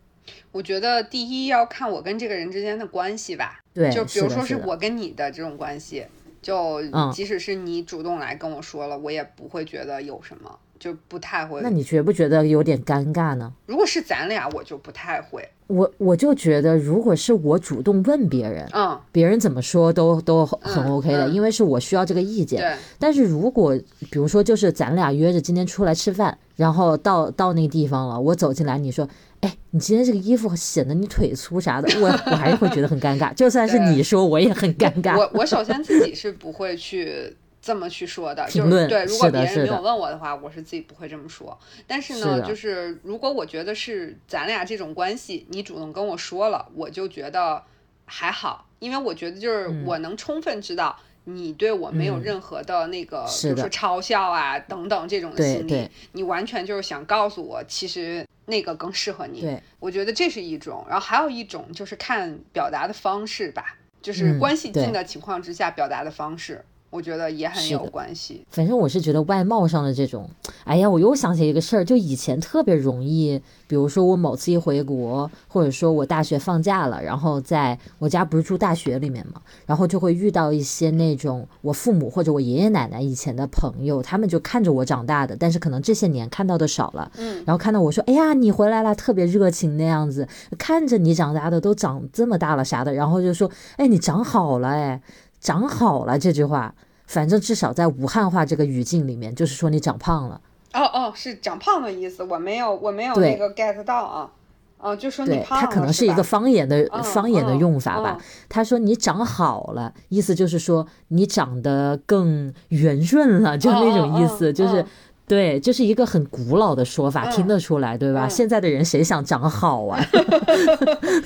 [0.52, 3.60] 我觉得第一要看我跟这个人之间的关系吧。
[3.74, 6.06] 对，就比如说是我跟你的这种关系，
[6.42, 11.62] 就即使是你主动来跟我说了，我也不会觉得有什么，就不太会。
[11.62, 13.54] 那你觉不觉得有点尴尬呢？
[13.68, 15.48] 如果是咱俩，我就不太会。
[15.68, 22.60] 我我就觉得，如果是我主动问别人，嗯，别人怎么说都都很 OK 的，因为是我需要这个意见。
[22.60, 22.74] 对。
[22.98, 29.08] 但是如果比如说，就是咱俩约着今天出来吃饭，然后到到那个地方了，我走进来，你说。
[29.42, 33.34] 哎，你今天这个衣服显得你腿粗啥的，我我还是会觉得很尴尬。
[33.34, 35.18] 就算是你说，我也很尴尬。
[35.18, 39.06] 我我首先自己是不会去这么去说的，就是对。
[39.06, 41.58] 如果别人没有问我的话，我是自己不会这么说。
[41.86, 47.64] 但是呢，就是如果我觉得是咱俩这种关系，你主动跟我说了，我就觉得
[48.06, 58.26] 还好，因为我觉得就是我能充分知道你对我没有任何的那个，比如说嘲笑啊等等这种心理，你完全就是想告诉我，其实。
[58.48, 68.46] 那个更适合你，我觉得这是一种，然后还有一种就是看表达的方式吧，就是关系近的情况之下表达的方式，我觉得也很有关系。
[68.50, 70.30] 反正我是觉得外貌上的这种，
[70.66, 90.28] 哎呀，我又想起一个事儿，就以前特别容易，比如说我某次一回国，或者说我大学放假了，然后在我家不是住大学里面嘛，然后就会遇到一些那种我父母或者我爷爷奶奶以前的朋友，他们就看着我长大的，但是可能这些年看到的少了，嗯，然后看到我说，哎呀，你回来了，特别热情那样子，
[90.58, 95.02] 看着你长大的都长这么大了啥的，然后就说，哎，你长好了，哎。
[95.42, 96.74] 长好了这句话，
[97.08, 100.40] 反正至少在武汉话这个语境里面，就是说你长胖了。
[100.74, 104.32] 哦哦，是长胖的意思，我没有我没有那个 get 到啊。
[104.78, 105.66] 哦，就说你胖了。
[105.66, 108.18] 他可能是一个方言的方言的用法吧。
[108.48, 114.86] 他说你长好了，意思就是说你长得更圆润了，就那种意思，就是。
[115.32, 118.28] 对，这是一个很古老的说法，听得出来，对吧？
[118.28, 120.06] 现在的人谁想长好啊？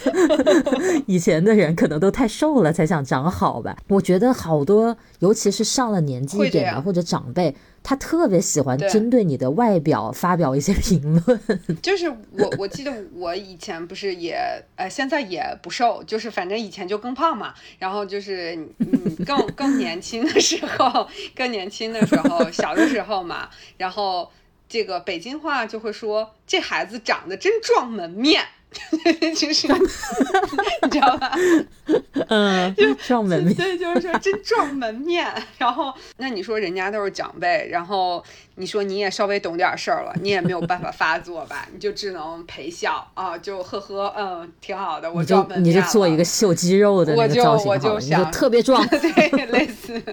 [1.08, 3.76] 以前的人可能都太瘦了才想长好吧？
[3.90, 7.56] 我觉得好多，尤其是上了年纪一点的或者长辈。
[7.88, 11.40] 他特别喜欢针对你的外表发表一些评论，
[11.84, 14.36] 就是我我记得我以前不是也
[14.76, 24.32] 呃现在也不瘦，就是反正以前就更胖嘛，然后就是嗯更更年轻的时候，更年轻的时候小的时候嘛，然后
[24.68, 28.44] 这个北京话就会说这孩子长得真撞门面。
[29.36, 29.68] 就是，
[30.84, 31.32] 你知道吧？
[32.30, 35.28] 嗯，就 撞门面，对，就是说真撞门面。
[35.58, 38.24] 然后，那你说人家都是长辈，然后
[38.58, 41.68] 你说你也稍微懂点事儿了，你也没有办法发作吧？
[41.74, 45.12] 你就只能陪笑啊，就呵呵，嗯，挺好的。
[45.12, 50.02] 我就你就做一个秀肌肉的那个造型，我就想特别壮， 对，类似。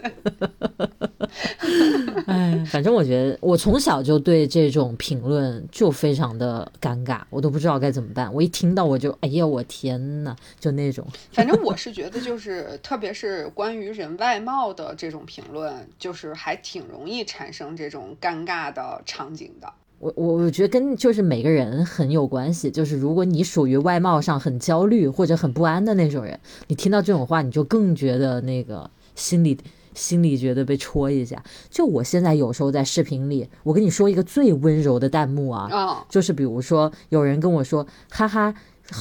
[2.26, 8.32] 哎，反正我觉得我从小就对这种评论就非常的尴尬，我都不知道该怎么办。
[8.34, 11.06] 我一听到我就哎呀，我天呐，就那种。
[11.32, 19.72] 反正我是觉得，就是特别是关于人外貌的这种评论，就是还挺容易产生这种尴尬的场景的。
[19.98, 22.70] 我我我觉得跟就是每个人很有关系。
[22.70, 29.58] 就是如果你属于外貌上很焦虑或者很不安的那种人，你听到这种话，你就更觉得那个心里。
[29.94, 38.54] 心里觉得被戳一下，就我现在有时候在视频里，我跟你说一个最温柔的弹幕啊，就是比如说有人跟我说，哈哈，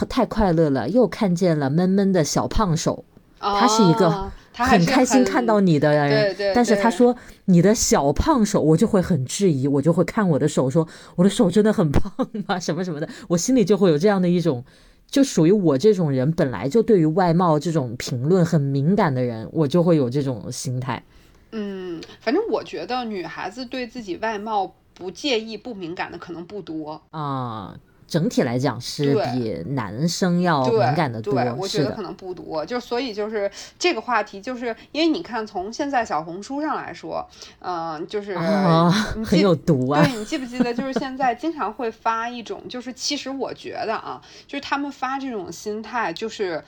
[0.09, 3.05] 太快乐了，又看见了闷闷的小胖手，
[3.39, 12.11] 他是一个很开心看到你的人，但是他说你的小胖手，我就会很质疑，我就会看我的手，说我的手真的很胖
[12.47, 12.59] 吗？
[12.61, 14.63] 什么什么的，我心里就会有这样的一种。
[15.09, 21.03] 就属于我这种人，本来就对于外貌这种评论很敏感的人，我就会有这种心态。
[21.51, 27.77] 嗯，反正我觉得女孩子对自己外貌不介意、不敏感的可能不多啊。
[28.11, 37.25] 整体来讲是比男生要敏感的多，对我觉得可能不多，就所以就是这个话题，就是因为你看从现在小红书上来说，
[37.59, 40.03] 嗯，就是很有毒啊。
[40.03, 46.61] 对你记不记得，就是现在经常会发一种，就是其实我觉得啊，就是他们发这种心态，就是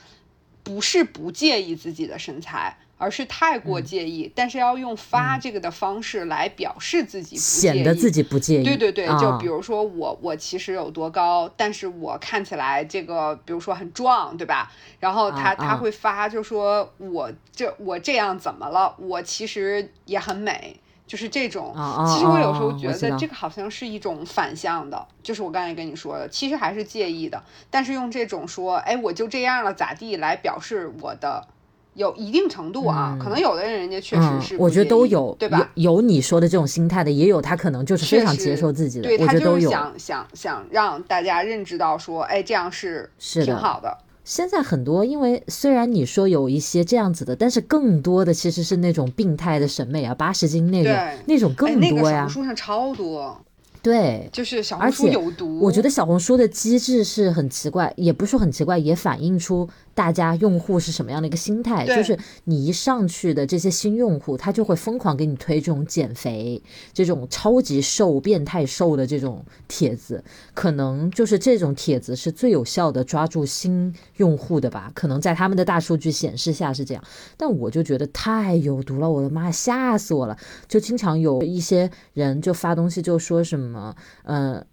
[0.63, 2.77] 不是不介意自己的身材。
[3.04, 8.63] 而是太过介意，但是要用发这个的方式来表示自己，显得自己不介意。
[8.63, 14.72] 对对对，就比如说我，我其实有多高，但是我看起来这个，比如说很壮，对吧？
[15.02, 18.96] 然后他他会发，就说我这我这样怎么了？
[18.98, 21.74] 我其实也很美，就是这种。
[22.08, 31.46] 其实我有时候觉得这个好像是一种反向的，就是我刚才跟你说的，其实还是介意的，但是用这种说，哎，我就这样了，咋地来表示我的。
[31.95, 35.71] 有一定程度啊，可能有的人人家确实是，我觉得都有，对吧？
[35.75, 39.69] 有你说的这种心态的，也有他可能就是非常接受自己的，我觉得都有。
[39.69, 43.95] 想想想让大家认知到说，哎，这样是是挺好的。
[44.23, 50.93] 现在很多，因为虽然你说有一些这样子的，但是更多的其实是那种病态的审美啊，八十斤那种
[51.25, 52.27] 那种更多呀。
[52.27, 53.38] 书上超多。
[53.82, 55.60] 对，就是小红书有毒。
[55.60, 59.67] 我觉得小红书的机制是很奇怪，也不是说很奇怪，也反映出。
[59.95, 61.86] 大家用户是什么样的一个心态？
[61.86, 66.62] 就是你一上去的这些新用户，他就会疯狂给你推这种减肥、
[66.93, 74.91] 这种超级瘦、变态瘦的这种帖子，可能就是这种帖子是最有效的抓住新用户的吧？
[74.95, 77.03] 可能在他们的大数据显示下是这样，
[77.38, 80.38] 但我就觉得太有毒了，我的妈，吓死我了！
[80.67, 84.65] 就经常有一些人就发东西，就说什么，嗯。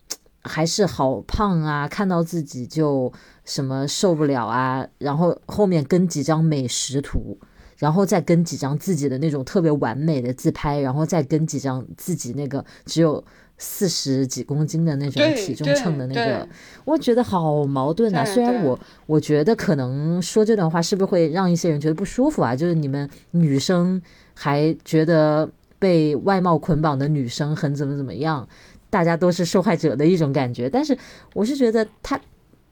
[0.43, 1.87] 还是好胖啊！
[1.87, 3.13] 看到自己就
[3.45, 7.39] 什么受不了啊，然后后面跟几张美食图，
[7.77, 13.23] 然后再跟几张自己的那种特别完美的自拍，然后再跟几张自己那个只有
[13.59, 16.49] 四十几公斤的那种体重秤的那个，
[16.87, 18.25] 我觉得好矛盾啊。
[18.25, 22.57] 虽然我我觉得可能说这段话是不是会让一些人觉得不舒服啊？
[22.57, 24.01] 就是你们女生
[24.33, 25.47] 还觉得
[25.79, 28.49] 被外貌捆绑的女生很怎么怎么样，
[28.91, 30.69] 大家都是受害者的一种感觉。
[30.69, 30.99] 但是
[31.33, 32.21] 我是觉得他。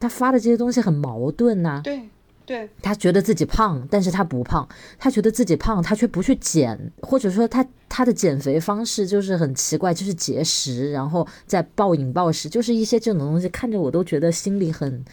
[0.01, 1.99] 他发的这些东西很矛盾呐，对，
[2.45, 4.65] 对，他觉得自己胖，但是他不胖；
[4.97, 15.03] 他觉得自己胖，他却不去减，或者说他他的减肥方式就是很奇怪，就是节食，然后再暴饮暴食，就是一些这种东西，看着我都觉得心里很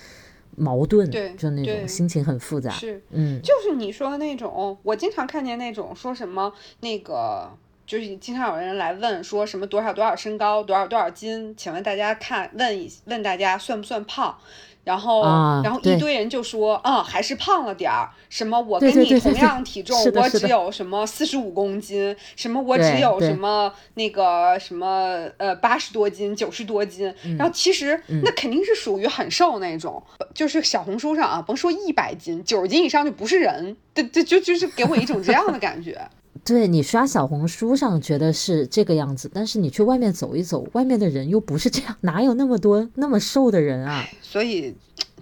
[0.55, 7.51] 矛盾，对，就那种心情很复杂，是，嗯，就是你说的那种，我经常看见那种说什么那个。
[7.87, 14.37] 就是经常有人来问说什么多少多少身高多少多少斤，请问大家看问一问大家算不算胖？
[14.85, 15.23] 然后
[15.65, 18.09] 然后一堆人就说啊还是胖了点儿。
[18.29, 27.13] 什么我跟你 同样体重，我只有什么四十五公斤，什么我只有什么那个什么呃八十多斤九十多斤。
[27.37, 30.01] 然后其实那肯定是属于很瘦那种，
[30.33, 36.01] 就是小红书上啊甭说一百斤九十斤以上就不是人，对对就就是给我一种这样的感觉。
[36.47, 44.05] 对你刷小红书上觉得是这个样子，但是你去外面走一走，外面的人又不是这样， 哪有那么多那么瘦的人啊？
[44.23, 44.75] 所以。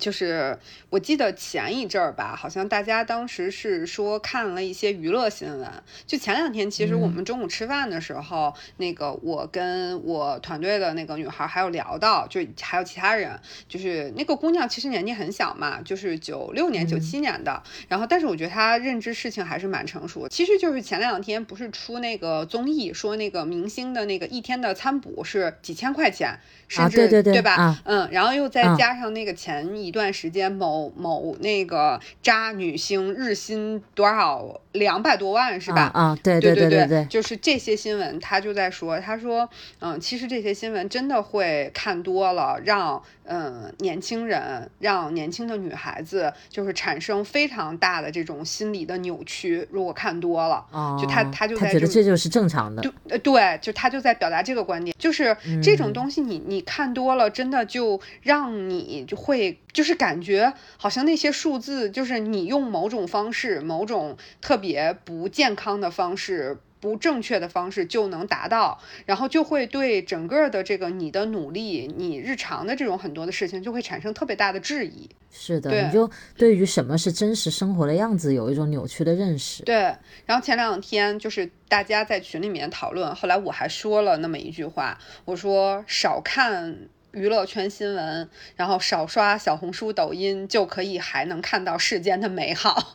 [0.05, 0.59] 就是
[0.91, 5.67] 我记得前一阵儿吧，好像大家当时是说看了一些娱乐新闻。
[6.07, 17.63] 就前两天，其实我们中午吃饭的时候，那个我跟我团队的那个女孩还有聊到，就还有其他人，就是那个姑娘其实年纪很小嘛，就是九六年、九七年的。
[17.89, 20.29] 然后，但是我觉得她认知事情还是蛮成熟。
[20.29, 26.39] 其实就是前两天不是出那个综艺，说那个明星的那个一天的餐补是几千块钱，
[26.69, 27.81] 甚至对对对，对吧？
[27.85, 29.55] 嗯，然后又再加上那个前。
[29.55, 35.91] 一段时间，某某那个渣女星日薪多少两百多万是吧？
[35.95, 43.03] 啊，对对对对对，就是这些新闻，他就在说，他说，嗯，其实这些新闻真的会看多了，让。
[43.27, 49.67] 嗯，年轻人让年轻的女孩子就是产生非常大的这种心理的扭曲。
[49.71, 50.63] 如果看多了，
[51.01, 52.83] 就他他就在觉得这就是正常的。
[52.83, 66.57] 对，对，就他就在表达这个观点，就是这种东西，你你看多了，真的就让你就会就是感觉好像那些数字，就是你用某种方式、某种特别不健康的方式。
[66.81, 75.09] 不正确的方式就能达到，然后就会对整个的这个你的努力，你日常的这种很多的事情就会产生特别大的质疑。
[75.33, 79.63] 是的，你就对于什么是真实生活的样子有一种扭曲的认识。
[79.63, 86.81] 对，然后前两天就是大家在群里面讨论，后来我还说了那么一句话，我说少看
[87.15, 92.95] 娱乐圈新闻，然后少刷小红书、抖音，就可以还能看到世间的美好。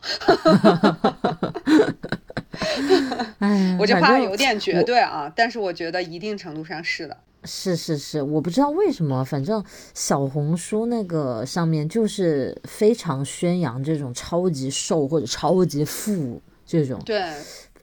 [3.38, 7.16] 哎， 我这话有点绝对啊，但是我觉得一定程度上是的。
[7.44, 17.00] 是是是，我不知道为什么，反正小红书那个上面就是非常宣扬这种超级瘦或者超级富这种。
[17.04, 17.32] 对。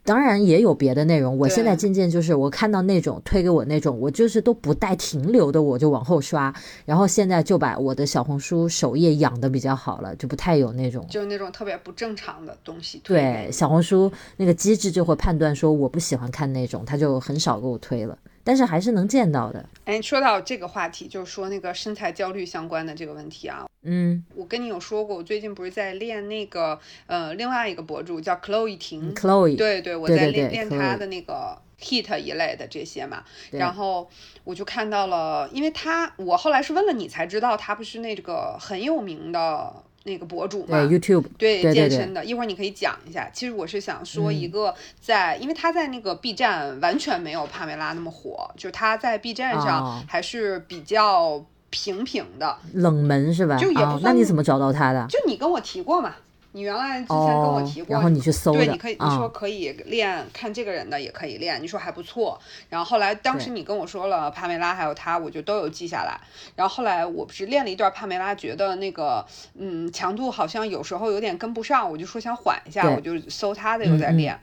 [0.08, 6.50] 当然也有别的内容，我现在渐渐就是我看到那种推给我那种，我就是都不带停留的，我就往后刷，
[6.86, 13.02] 然后现在就把我的小红书首页养的比较好了，就不太有那种，就是那种特别不正常的东西。
[13.04, 18.16] 对，小红书那个机制就会判断说我不喜欢看那种，他就很少给我推了。
[18.48, 19.62] 但是还是能见到的。
[19.84, 23.66] 哎，说到这个话题，就是说那个身材焦虑相关的这个问题啊。
[23.82, 33.22] 嗯，我跟你有说过，我最近不是在练那个呃，另外一个博主叫 Chloe 婷，Chloe，对对，我在练练她的那个 Heat 一类的这些嘛。
[33.50, 34.08] 然后
[34.44, 39.84] 我就看到了，因为她，我后来是问了你才知道，她不是那个很有名的。
[40.08, 43.28] 那个博主嘛，YouTube 对健身的，一会儿你可以讲一下。
[43.32, 53.56] 其实我是想说一个在，因为他在那个 B 站完全没有帕梅拉那么火，就他在 B 站上还是比较平平的，冷门是吧？
[53.56, 55.06] 就也不那你怎么找到他的？
[55.08, 56.14] 就你跟我提过嘛。
[56.58, 62.36] 你原来之前跟我提过，然后你去搜对，你可以你说可以练看这个人的也可以练，你说还不错。
[62.68, 66.20] 然后后来当时你跟我说了帕梅拉还有他，我就都有记下来。
[66.56, 74.36] 然后后来我不是练了一段帕梅拉，觉得那个嗯强度好像有时候有点跟不上，我就说想缓一下，我就搜他的又在练。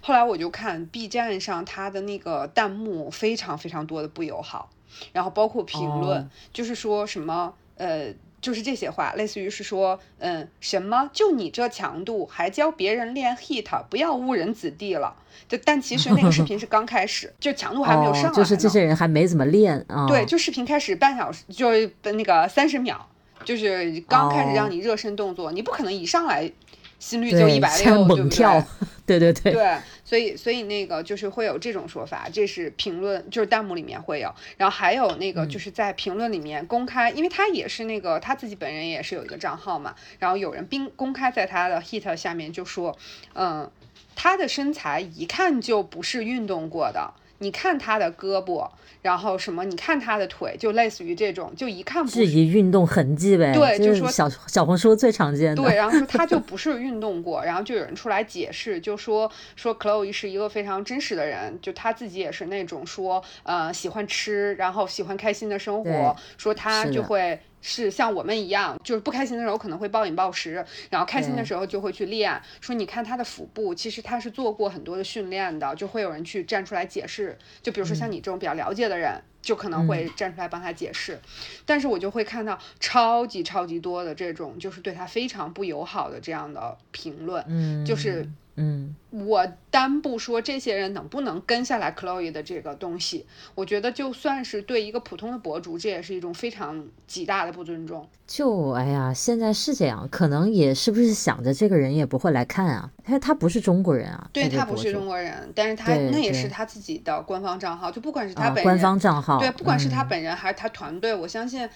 [0.00, 4.70] 后来我就看 B 站上他的那个弹幕非常非常多的不友好，
[5.12, 8.12] 然后包括评论就是说什么呃。
[8.40, 11.10] 就是这些话，类似于是说，嗯，什么？
[11.12, 15.14] 就你这强度还教别人练 hit，不要误人子弟了。
[15.48, 18.32] 就但其实那个视频是刚开始， 就强度还没有上来。
[18.32, 20.06] 就是这些人还没怎么练啊。
[20.06, 23.08] 对，就视频开始半小时，就是那个三十秒，
[23.44, 26.50] 就是刚开始让你热身动作，你不可能一上来
[26.98, 28.64] 心率就一百六，对不对？
[29.06, 29.76] 对对对对，
[30.10, 42.98] 所以所以那个就是会有这种说法，这是评论，就是弹幕里面会有，然后还有那个就是在评论里面公开，因为他也是那个他自己本人也是有一个账号嘛，然后有人并公开在他的 hit 下面就说，
[43.34, 43.70] 嗯，
[44.16, 48.66] 他的身材一看就不是运动过的，你看他的胳膊。
[49.02, 49.64] 然后什么？
[49.64, 53.50] 你看他的腿，就类似于这种，就一看质疑运动痕迹呗。
[53.54, 55.62] 对，就说小小红书最常见的。
[55.62, 67.40] 对，然后说他就 不是运动过，然后就有人出来解释，就说说 Chloe 是一个非常真实的人，就他自己也是那种说呃喜欢吃，然后喜欢开心的生活，说他就会。
[67.62, 72.40] 是像我们一样，就是不开心的时候可能会暴饮暴食，然后开心的时候就会去练。
[72.60, 77.36] 说你看他的腹部，其实他是做过很多的训练的，就会有人去站出来解释。
[77.62, 81.20] 就比如说像你这种比较了解的人，就可能会站出来帮他解释。
[81.64, 88.28] 但是我就会看到超级超级多的这种，就是对他非常不友好的这样的评论，就是。
[88.60, 98.06] 嗯，我单不说这些人能不能跟下来 Chloe 的这个东西，我觉得就算是对一个普通的博主，这也是一种非常极大的不尊重。
[98.26, 102.90] 就哎呀，现在是这样，可能也是不是想着这个人也不会来看啊？
[103.02, 111.66] 他他不是中国人啊，对他不是中国人，但是他那也是他自己的官方账号，就不管是他本人官方账号，对，不管是他本人还是他团队，我相信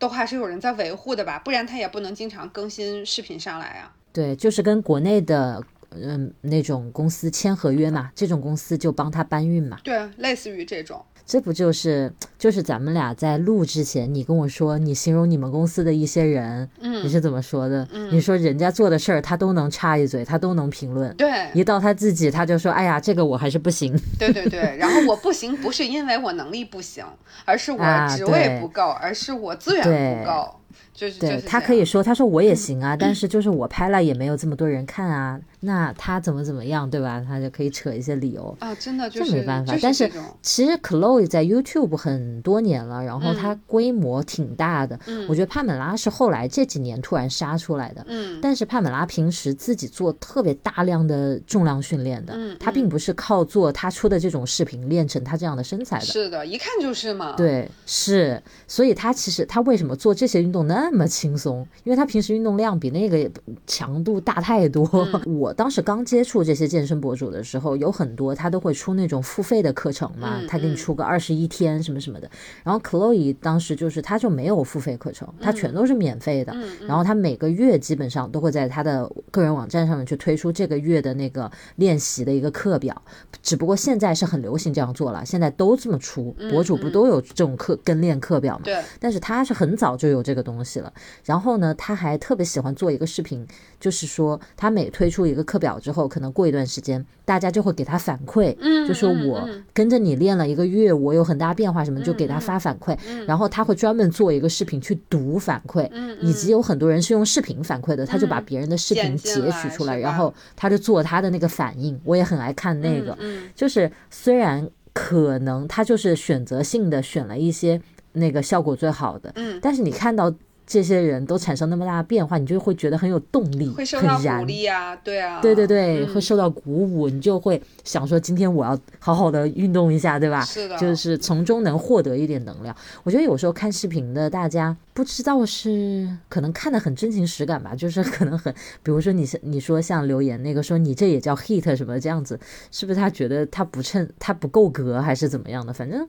[0.00, 3.94] 都还是有人在维护的吧，不然他也不能经常更新视频上来啊。
[4.12, 5.62] 对，就是跟国内的。
[6.00, 9.78] 嗯，那种公司签合约嘛，这种公司就帮他搬运嘛。
[9.82, 11.02] 对，类似于这种。
[11.26, 17.88] 这不就是就是咱们俩在录之前，你跟我说你形容你们公司的一些人，嗯，你是怎么说的？
[18.12, 21.16] 你说人家做的事儿他都能插一嘴，他都能评论。
[21.16, 23.98] 对，一到他自己他就说，哎呀，这个我还是不行。
[24.18, 27.02] 对对对，然后我不行不是因为我能力不行，
[27.46, 27.78] 而是我
[28.14, 30.56] 职位不够，而是我资源不够。
[30.96, 37.22] 对他可以说，他说我也行啊， 但是就是我拍了也没有这么多人看啊，那他怎么怎么样，对吧？
[37.26, 39.74] 他就可以扯一些理由啊，真的这没办法。
[39.80, 40.10] 但是
[40.42, 44.98] 其实 Chloe 在 YouTube 很多年了，然后他规模挺大的。
[45.06, 48.04] 嗯，我觉得帕美拉是后来这几年突然杀出来的。
[48.08, 56.04] 嗯，但是帕美拉平时自己做特别大量的重量训练的，嗯，他并不是靠做他出的这种视频练成他这样的身材的。
[56.04, 57.32] 是的，一看就是嘛。
[57.36, 60.64] 对，是，所以他其实他为什么做这些运动？
[60.66, 63.30] 那么轻松，因为他平时运动量比那个
[63.66, 64.84] 强度大太多。
[65.26, 72.30] 我当时刚接触这些健身博主的时候，有很多他都会出那种付费的课程嘛，他给你出个二十一天什么什么的。
[72.62, 76.54] 然后 Chloe 当时就是他就没有付费课程，他全都是免费的。
[76.86, 83.00] 然后他每个月基本上都会在他的个人网站上面去推出这个月的那个练习的一个课表。
[83.42, 88.64] 只不过现在是很流行这样做了，现在都这么出，博主不都有这种课跟练课表嘛？
[88.64, 88.82] 对。
[89.00, 90.74] 但是他是很早就有这个东西。
[90.74, 90.92] 了，
[91.24, 93.46] 然后呢，他还特别喜欢做一个视频，
[93.84, 105.86] 就是说他每推出一个课表之后，可能过一段时间，大家就会给他反馈，嗯，就说我跟着你练了一个月，我有很大变化，什么就给他发反馈，然后他会专门做一个视频去读反馈，
[106.22, 113.14] 以及有很多人是用视频反馈的，他就把别人的视频截取出来，然后他就做他的那个反应，我也很爱看那个，
[113.54, 117.78] 就是虽然可能他就是选择性的选了一些
[118.12, 120.32] 那个效果最好的，嗯，但是你看到。
[120.66, 130.42] 这些人都产生那么大的变化，你就会觉得很有动力，会受到鼓励啊，对啊，对对对，会受到鼓舞，你就会想说今天我要好好的运动一下，对吧？
[130.44, 132.74] 是的，就是从中能获得一点能量。
[133.02, 138.52] 我觉得有时候看视频的大家不知道是可能看的很真情实感吧， 就是可能很，
[138.82, 142.38] 比如说你你说像留言那个说你这也叫 hit 什么这样子，
[142.70, 145.72] 是不是他觉得他不称他不够格还是怎么样的？
[145.72, 146.08] 反正。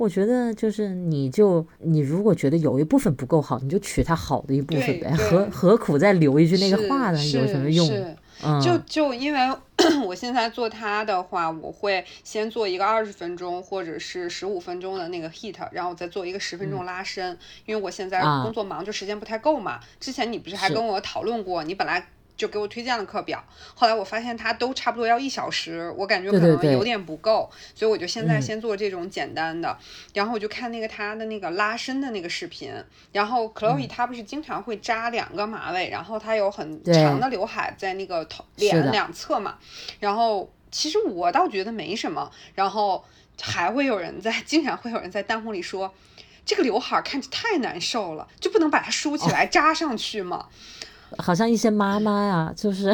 [0.00, 7.22] 我觉得就是，你就你如果觉得有一部分不够好，你就取它好的一部分呗，何何苦再留一句那个话呢？
[7.26, 7.86] 有什么用？
[8.64, 9.38] 就就因为
[10.06, 17.36] 我现在做它的话，我会先做一个二十分钟或者是十五分钟的那个 heat，然后再做一个十分钟拉伸，
[17.66, 19.80] 因为我现在工作忙，就时间不太够嘛。
[20.00, 22.06] 之前你不是还跟我讨论过，你本来。
[22.40, 29.76] 就给我推荐了课表，后来我发现它都差不多要一小时，我感觉可能有点不够，所以我就现在先做这种简单的，
[30.14, 32.72] 然后我就看那个他的那个拉伸的那个视频，
[33.12, 39.58] 然后 Chloe 她不是经常会扎两个马尾，然后她有很长的刘海在那个头脸两侧嘛，
[39.98, 43.04] 然后其实我倒觉得没什么，然后
[43.42, 45.92] 还会有人在 经常会有人在弹幕里说，
[46.46, 50.48] 这个刘海看着太难受了，就不能把它梳起来扎上去吗？
[51.18, 52.88] 好像一些妈妈呀，就是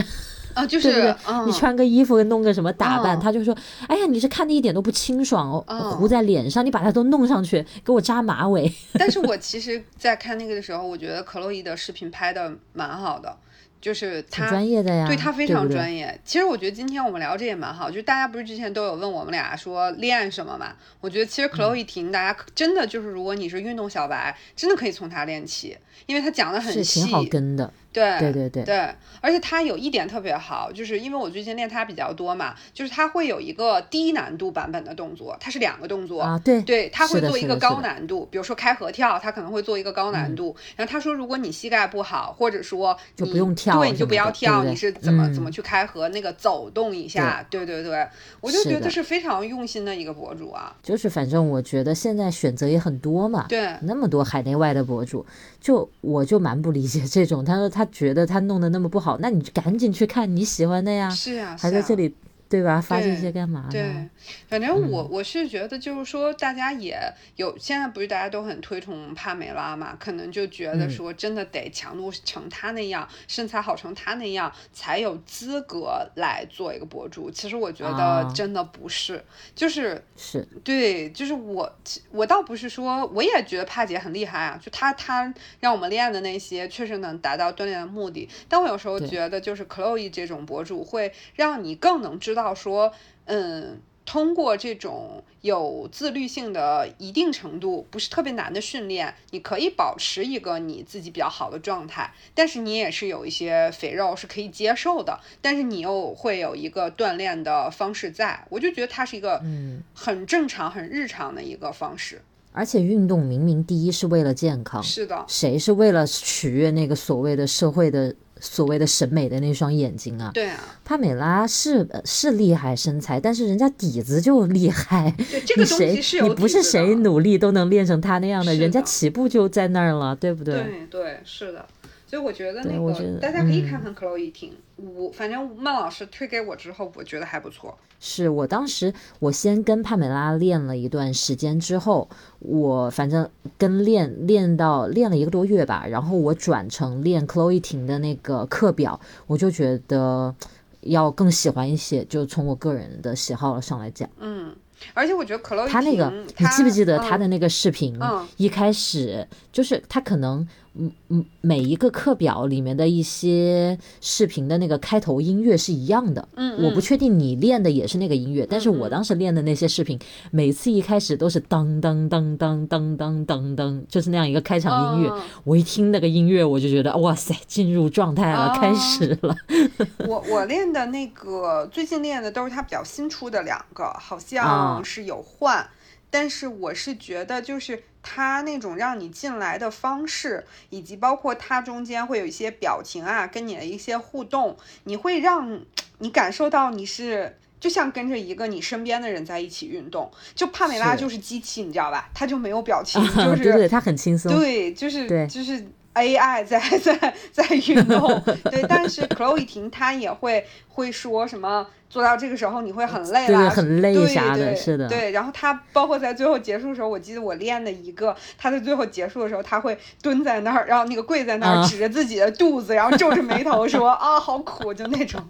[0.54, 1.14] 啊， 就是
[1.46, 3.56] 你穿个衣服，弄个什么打扮，他就说
[3.88, 8.72] ：“哎呀，你是看的一点都不清爽哦，糊在脸上，你把它都弄上去，给我扎马尾。
[8.98, 13.36] ”但是我其实，在看那个的时候，我觉得克洛伊的视频拍的蛮好的。
[13.78, 16.18] 就是他专业的呀，对他非常专业。
[16.24, 20.72] 其实我觉得今天我们聊这也蛮好，就是大家不是之前都有问我们俩说练什么嘛？
[21.00, 27.72] 我觉得其实克洛伊婷，大家真的就是如果你是运动小白，真的可以从他练起，因为他讲的很细，挺好跟的。
[27.96, 28.64] 对对对对。
[28.64, 40.54] 对，而且它有一点特别好，就是因为我最近练它比较多嘛，就是它会有一个低难度版本的动作，它是两个动作啊，对对，它会做一个高难度，比如说开合跳，它可能会做一个高难度。
[40.76, 45.26] 然后他说，如果你膝盖不好，或者说就不用跳，对，你就不要跳，你是怎么？
[45.32, 48.06] 怎么去开合那个走动一下，对对对，
[48.40, 50.74] 我就觉得是非常用心的一个博主啊。
[50.82, 55.24] 就是反正我觉得现在选择也很多嘛，对，那么多海内外的博主，
[55.60, 58.68] 就我就蛮不理解这种，他说他觉得他弄的。
[58.68, 61.08] 那么不好，那你就赶紧去看你喜欢的呀。
[61.08, 62.14] 是啊，还在这里。
[62.48, 62.80] 对吧？
[62.80, 63.68] 发这些干嘛呢？
[63.72, 64.08] 对，
[64.48, 66.96] 反正我我是觉得，就是说，大家也
[67.34, 69.96] 有现在不是大家都很推崇帕梅拉嘛？
[69.98, 77.28] 可能就觉得说，真的得强度成她那样，身材好成她那样，才有资格来做一个博主。
[77.28, 79.24] 其实我觉得真的不是，
[79.56, 81.68] 就是是对，就是我
[82.12, 88.28] 我倒不是说，我也觉得帕姐很厉害啊，就她她让我们练的那些确实能达到锻炼的目的。
[88.48, 92.35] 但我有时候觉得，就是 Chloe 这种博主会让你更能知。
[92.36, 92.92] 道说，
[93.24, 112.22] 嗯，通过这种有自律性的一定程度，不是特别难的训练，你可以保持一个你自己比较好的状态，但是你也是有一些肥肉是可以接受的，但是你又会有一个锻炼的方式，在我就觉得它是一个嗯很正常、很日常的一个方式。
[112.52, 118.14] 而且运动明明第一是为了健康，是的，谁是为了取悦那个所谓的社会的？
[118.40, 125.14] 所谓的审美的那双眼睛啊，对啊，帕美拉是是厉害身材，但是人家底子就厉害。
[125.46, 130.54] 这个东西是你不是谁努力都能练成他那样的，人家起步就在那儿了，对不对？
[130.54, 131.64] 对对，是的。
[132.08, 137.76] 所以我觉得那个大家可以看看 Chloe 婷，我反正曼老师推给我之后，我觉得还不错。
[137.98, 142.06] 是我当时我先跟帕美拉练了一段时间之后，
[142.40, 150.34] 我反正跟练练到练了一个多月吧，然后我转成练 Chloe 婷的那个课表，我就觉得
[150.82, 154.54] 要更喜欢一些，就从我个人的喜好上来讲，嗯。
[154.92, 157.98] 而且我觉得 Chloe 他那个，你记不记得他的那个视频？
[158.36, 160.46] 一开始就是他可能。
[160.78, 166.28] 嗯嗯，每一个课表里面的一些视频的那个开头音乐是一样的。
[166.36, 169.98] 嗯，我不确定你练的也是那个音乐，但是我当时练的那些视频，
[170.30, 175.12] 每次一开始都是当当当当当当当当，就是那样一个开场音乐。
[175.44, 179.36] 我一听那个音乐，我就觉得哇塞，进入状态了，开始了。
[180.06, 185.66] 我我练的那个最近练的都是他比较新出的两个，好像是有换，
[186.10, 187.82] 但是我是觉得就是。
[188.08, 195.60] 他那种让你进来的方式，以及包括他中间会有一些表情啊，跟你的一些互动，你会让
[195.98, 200.08] 你感受到你是就像跟着一个你身边的人在一起运动。
[200.36, 202.08] 就帕梅拉就是机器，你知道吧？
[202.14, 205.66] 他就没有表情， 就是对对，他很轻松，对，就是就是
[205.96, 208.62] AI 在 在在运动，对。
[208.68, 211.66] 但是 Chloe 婷她也会会说什么？
[211.88, 214.88] 做到这个时候你会很累啦，很累啥的，是的。
[214.88, 225.22] 对，然后她包括在最后结束的时候，我记得我练的一个，她在最后结束的时候，她会蹲在那儿，然后那个跪在那儿，指着自己的肚子，然后皱着眉头说：“啊，好苦！”就那种，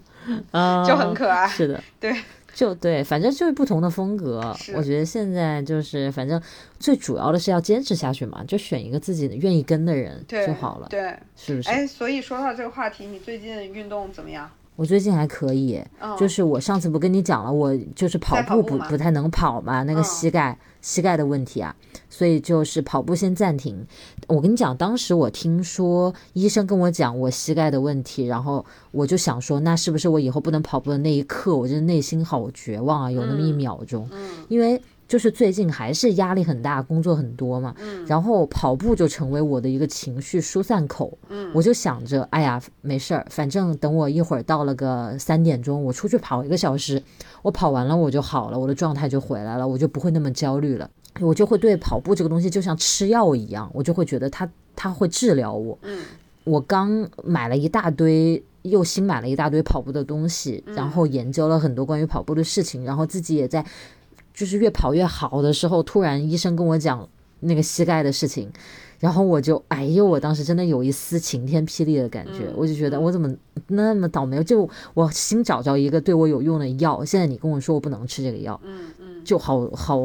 [0.85, 1.47] 就很可爱。
[1.47, 2.11] 是的，对，
[2.57, 4.41] 就对，反正就是不同的风格。
[4.73, 6.41] 我觉得现在就是，反正
[6.79, 10.87] 最主要的是要坚持下去嘛，就选一个自己愿意跟的人就好了。
[10.89, 11.69] 对，是不是？
[11.69, 14.49] 哎，所以说到这个话题，你最近运动怎么样？
[14.77, 15.83] 我最近还可以，
[16.17, 21.75] 就是我上次不跟你讲了，我就是跑步不不太能跑嘛，那个膝盖膝盖的问题啊，
[22.09, 23.85] 所以就是跑步先暂停。
[24.27, 34.07] 我跟你讲，当时我听说医生跟我讲我膝盖的问题，然后我就想说，那是不是我以后不能跑步的那一刻，我就内心好绝望啊，有那么一秒钟，
[34.47, 34.81] 因为。
[35.07, 47.01] 就是最近还是压力很大，工作很多嘛，嗯，然后跑步就成为我的一个情绪疏散口，嗯，我就想着，哎呀，没事儿，反正等我一会儿到了个三点钟，我出去跑一个小时，
[47.41, 50.89] 我跑完了我就好了，我的状态就回来了，我就不会那么焦虑了，
[51.21, 56.03] 我就会对跑步这个东西就像吃药一样，我就会觉得它它会治疗我，嗯，
[56.43, 63.65] 我刚买了一大堆，又新买了一大堆跑步的东西，然后研究了很多关于跑步的事情，然后自己也在。
[64.37, 67.09] 就是越跑越好的时候，突然医生跟我讲
[67.39, 68.51] 那个膝盖的事情，
[68.99, 73.31] 然后我就哎呦，我当时真的有一丝晴天霹雳的感觉，我就觉得我怎么
[73.67, 74.43] 那么倒霉？
[74.43, 79.99] 就我新找着一个对我有用的药，现在你跟我说我不能吃这个药，嗯嗯，就好好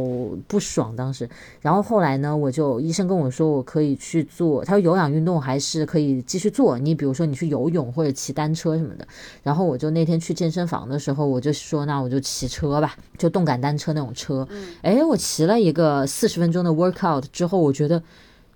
[0.47, 1.27] 不爽当时。
[1.63, 6.79] 然后后来呢，我就医生跟我说我可以去做，他说有氧运动还是可以继续做。
[6.79, 9.09] 你比如说你去游泳或者骑单车什么的。
[9.43, 14.47] 然后我就那天去健身房的时候，我就说那我就骑车吧，就动感单车那种车。
[14.83, 18.03] 哎，我骑了一个四十分钟的 workout 之后，我觉得。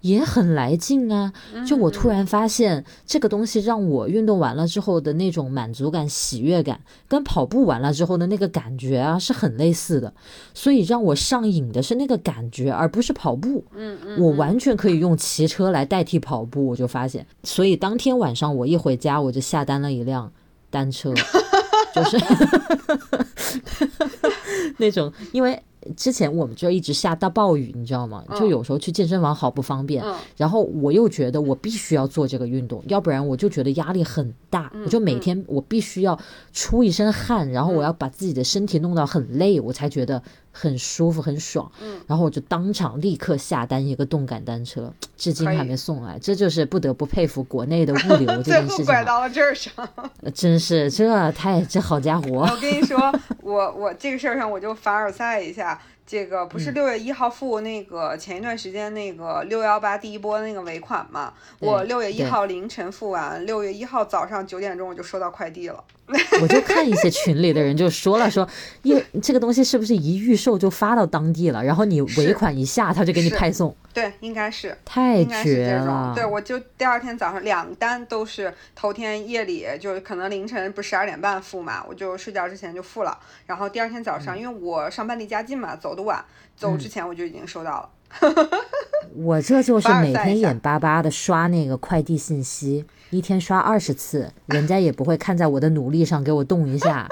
[0.06, 1.32] 也很来劲啊！
[1.66, 10.12] 就我突然发现，这个东西让我运动完了之后的那种满足感、喜悦感，跟跑步完了之后的那个感觉啊，是很类似的。
[10.54, 13.64] 所以让我上瘾的是那个感觉，而不是跑步。
[13.74, 17.26] 嗯嗯，我完全可以用骑车来代替跑步，我就发现。
[17.42, 20.32] 所以当天晚上我一回家，我就下单了一辆
[20.70, 21.12] 单车，
[21.94, 22.18] 就 是
[24.78, 25.60] 那种因为。
[25.96, 28.24] 之前我们就一直下大暴雨，你知道吗？
[28.36, 30.04] 就有时候去健身房好不方便。
[30.36, 34.68] 然后我又觉得我必须要做这个运动，要不然我就觉得压力很大。
[34.84, 36.18] 我就每天我必须要
[36.52, 41.70] 出一身汗，然后我要把自己的身体弄到很累，我才觉得很舒服很爽。
[42.08, 46.18] 然后我就当场立刻下单一个动感单车，至今还没送来。
[46.18, 48.86] 这就是不得不佩服国内的物流 这件事情。
[48.86, 49.72] 拐到了这儿上，
[50.34, 52.40] 真是这太这好家伙！
[52.50, 52.98] 我跟你说，
[53.42, 55.80] 我我这个事儿上我就凡尔赛一下。
[56.08, 61.32] 这个不是六月一号付那个前一段时间那个六幺八第一波那个尾款嘛？
[61.58, 65.82] 我六月一号凌晨付完，六月一号早上九点钟我就收到快递了。
[66.40, 68.48] 我就看一些群里的人就说了，说
[68.82, 73.74] 因为这个东西是不是一预售就发到当地了，然后你尾款一下他就给你派送。
[73.96, 76.12] 对，应该是太绝了。
[76.14, 86.22] 对，我就第二天早上两单都是头天夜里，就可能凌晨不十二点半付嘛，我就睡觉之前就付了，然后第二天早上，因为我上班离家近嘛，走的晚，
[86.54, 87.88] 走之前我就已经收到了。
[89.24, 97.08] 我这就是每天眼巴巴的刷那个快递信息，一天刷二十次，人家也不会看在我的努力上给我动一下，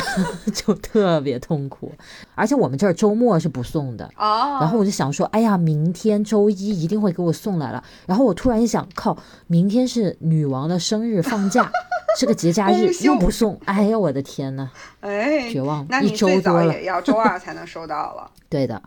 [0.52, 1.90] 就特别痛苦。
[2.34, 7.82] 而且我们这儿周末是不送的然后我就想说，哎呀，明天周一一定会给我送来了。
[8.04, 11.70] 然后我突然一想，靠，明天是女王的生日放假，
[12.20, 14.68] 是个节假日又不送，哎呀，我的天呐，
[15.00, 18.30] 哎，绝望，那一周多了，也要周二才能收到了。
[18.50, 18.82] 对的。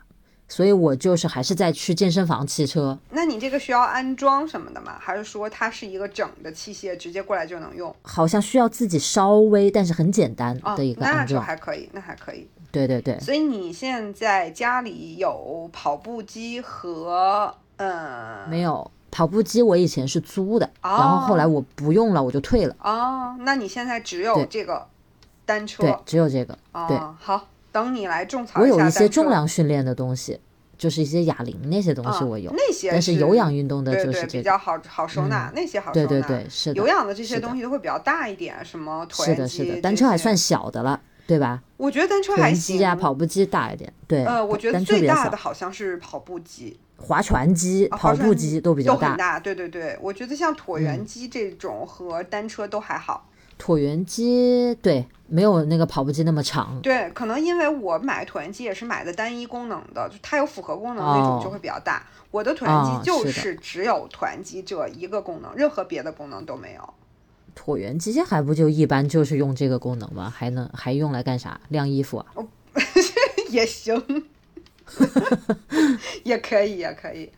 [0.50, 2.98] 所以我就是还是在去健身房骑车。
[3.12, 4.98] 那你这个需要安装什么的吗？
[5.00, 7.96] 还是说它是一个整的器械，直接过来就能用？
[8.02, 11.40] 好像需要自己稍微，但是很简单的一个安装。
[11.40, 12.48] 那还可以，那还可以。
[12.72, 13.20] 对对对。
[13.20, 18.50] 所以你现在家里有跑步机和嗯？
[18.50, 22.76] 没有跑步机，我以前是租的，然后后来我不用了，我就退了。
[22.82, 24.88] 哦，那你现在只有这个
[25.46, 25.84] 单车？
[25.84, 26.58] 对，只有这个。
[26.88, 27.48] 对，好。
[27.84, 28.62] 等你来种草。
[28.62, 30.40] 我有一些重量训练的东西，
[30.78, 36.08] 就是一些哑铃那些东西我有，那些但是有氧运动的就是比较好好收纳，那些好收纳。
[36.08, 36.76] 对对对，是的。
[36.76, 39.58] 有氧的这些东西都会比较大一点，什么椭圆机。
[39.58, 41.62] 是的，是的，单车还算小的了，对吧？
[41.78, 42.78] 我觉得单车还行。
[42.78, 43.92] 机啊，跑步机大一点。
[44.08, 44.24] 对。
[44.26, 46.80] 呃，我觉得最大的好像是跑步机。
[46.98, 49.16] 划船机、跑步机都比较大。
[49.16, 49.40] 大。
[49.40, 53.29] 对对对，我觉得像椭圆机这种和单车都还好。
[53.60, 56.80] 椭圆机对，没有那个跑步机那么长。
[56.82, 62.02] 对，可能因为我买椭圆机也是买的单一功能的，就它有复合功能那种就会比较大。
[62.32, 66.94] 我的椭圆机就是只有椭圆机这一个功能，任何别的功能都没有。
[67.56, 70.34] 椭圆机还不就一般，就是用这个功能吗？
[70.34, 71.60] 还能还用来干啥？
[71.68, 72.26] 晾衣服啊？
[73.50, 74.02] 也行，
[76.24, 77.30] 也可以，也可以。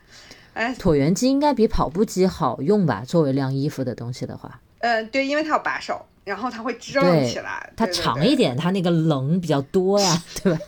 [0.54, 3.02] 哎，椭圆机应该比跑步机好用吧？
[3.04, 4.60] 作为晾衣服的东西的话。
[4.78, 6.04] 嗯，对，因为它有把手。
[6.24, 10.58] 然后它会正起来，它长一点，它那个棱比较多呀， 对吧？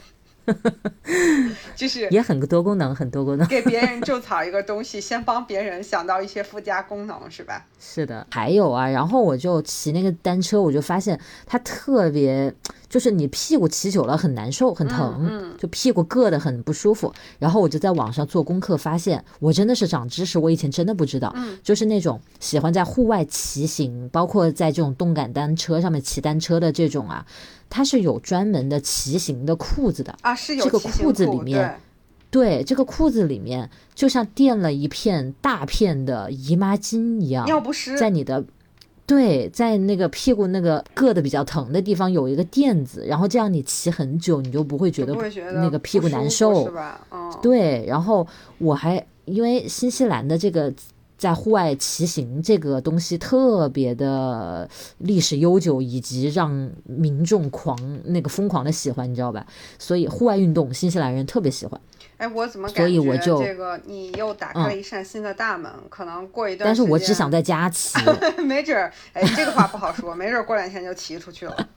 [1.75, 3.47] 就是也很多功能，很多功能。
[3.49, 7.65] 给别人 种草一个东西，先帮别人想到一些附加功能，是吧？
[7.81, 12.53] 是的，还有啊，然后我就骑那个单车，我就发现它特别。
[12.95, 17.13] 就是你屁股骑久了很难受，很疼，就屁股硌得很不舒服。
[17.41, 21.35] 然后我就在网上做功课，发现我真的是长知识，我以前真的不知道。
[21.61, 27.27] 就是那种喜欢在户外骑行，包括在这种动感单车上面骑单车的这种啊，
[27.69, 31.81] 它是有专门的骑行的裤子的啊，是有这个裤子里面，
[32.31, 38.45] 对，这个裤子里面就像垫了一片大片的姨妈巾一样，尿不湿在你的。
[39.07, 45.15] 对，在那个屁股那个硌的比较疼的地方有一个垫子，然后这样你骑很久，你就不会觉得
[45.53, 47.07] 那个屁股难受，是吧？
[47.11, 47.85] 哦，对。
[47.87, 48.27] 然后
[48.57, 50.73] 我还因为新西兰的这个
[51.19, 54.67] 在户外骑行这个东西特别的
[54.99, 59.47] 历史悠久，以及让民众狂那个疯狂的喜欢，你知道吧？
[59.79, 61.79] 所以户外运动新西兰人特别喜欢。
[62.17, 65.71] 哎，我怎么感觉这个你又打开了一扇新的大门？
[65.89, 67.99] 可能过一段，但是我只想在家骑，
[68.43, 71.69] 没准儿，哎，这个话不好说，没准儿过两天就骑出去了。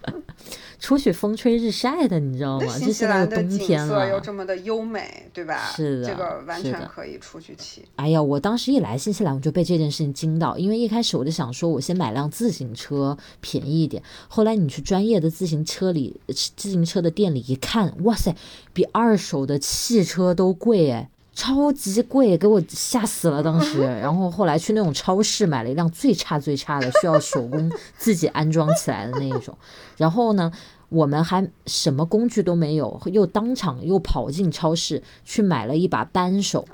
[0.79, 2.67] 出去风吹日晒的，你知道吗？
[2.77, 5.71] 新西兰的冬天了，又这么的优美，对吧？
[5.75, 7.83] 是的，这个完全可以出去骑。
[7.95, 14.03] 哎呀，我当时一来新西兰，我就被这件事情惊到，因为一开始我就想说，我先买辆自行车便宜一点。
[14.27, 16.19] 后来你去专业的自行车里、
[16.55, 18.35] 自行车的店里一看，哇塞，
[18.73, 21.09] 比二手的汽车都贵哎！
[21.37, 23.83] 超级贵，给我吓死了当时。
[24.01, 29.55] 然后后来去那种超市买了一辆最差最差的，需要手工自己安装起来的那一种。
[29.97, 30.51] 然后呢，
[30.89, 36.65] 我们还什么工具都没有，又当场又跑进超市去买了一把扳手。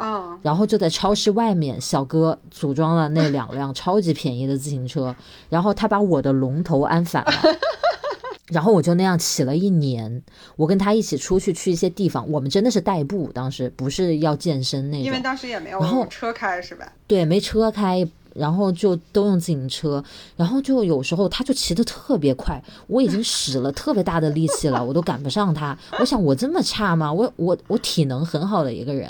[0.41, 5.13] 然后就在超市外面，小哥组装了那两辆超级便宜的自行车，
[5.49, 7.31] 然后他把我的龙头安反了。
[8.49, 10.21] 然后我就那样骑了一年，
[10.55, 16.91] 我跟他一起出去去一些地方，我们真的是代步，当时不是要健身那种，因为当时也没有车开是吧？
[17.07, 18.07] 对，没车开。
[18.33, 20.03] 然后就都用自行车，
[20.35, 25.77] 然后就有时候他就骑得特别快，我已经使了特别大的力气了，我都赶不上他。
[25.99, 27.11] 我想我这么差吗？
[27.11, 29.09] 我我我体能很好的一个人。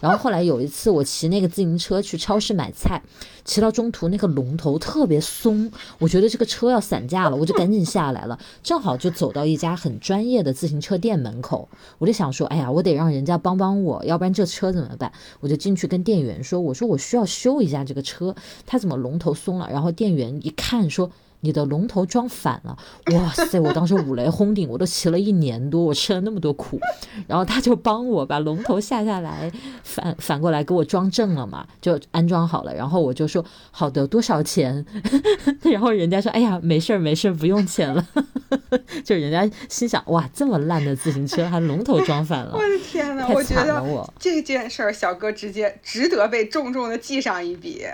[0.00, 3.02] 然后后来有一次我骑那个自行车去超市买菜，
[3.44, 8.38] 骑到中途那个龙头特别松，我觉得这个车要散架了，我就赶紧下来了。
[8.62, 11.68] 正好就走到一家很专业的自行车店门口，
[11.98, 15.12] 我就想说，哎呀，我得让人家帮帮我，要不然这车怎么办？
[15.40, 18.34] 我就进去跟店员说，我说我需要修一下这个车。
[18.66, 19.68] 他怎么龙头松了？
[19.70, 21.10] 然后店员一看说。
[21.40, 22.76] 你的龙头装反了，
[23.14, 23.58] 哇塞！
[23.58, 26.78] 我当时五雷轰顶，我都骑了一年多，我吃了那么多苦，
[27.26, 29.50] 然后他就帮我把龙头下下来，
[29.82, 32.74] 反反过来给我装正了嘛，就安装好了。
[32.74, 34.84] 然后我就说好的，多少钱？
[35.64, 38.06] 然后人家说哎呀，没事儿没事儿，不用钱了。
[39.02, 43.26] 就人家心想哇，这么烂的自行车还龙头装反了，我的天哪！
[43.28, 47.86] 我觉得这件事儿小哥直接值得被重重的记上一笔。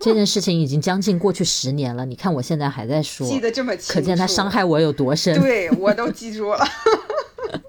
[0.00, 2.53] 这件事情已经将近过去十年了，你看我现。
[2.54, 5.36] 现在还在说，记得这么清楚，可见他伤害我有多深。
[5.40, 6.64] 对我都记住了。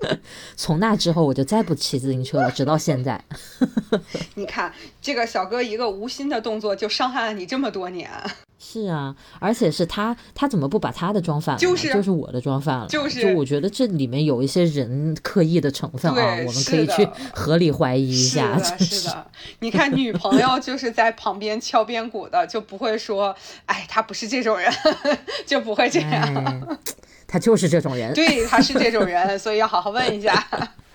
[0.55, 3.23] 从那之后，我就再不骑自行车了，直到现在。
[4.35, 8.09] 你看，这个小哥一个无心的动作，就伤害了你这么多年。
[8.57, 11.59] 是啊，而且是他，他怎么不把他的装反了？
[11.59, 12.87] 就是就是我的装反了。
[12.87, 18.57] 就是，就我觉得这里面有一些人刻意的成分啊，我们可以去合理怀疑一下。
[18.57, 19.27] 是的，是的。
[19.59, 23.35] 你看，女朋友就是在旁边敲边鼓的，就不会说，
[23.67, 24.73] 哎，他不是这种人，
[25.45, 26.79] 就不会这样。
[27.35, 28.13] 他就是这种人。
[28.13, 30.33] 对，他是这种人，所以要好好问一下。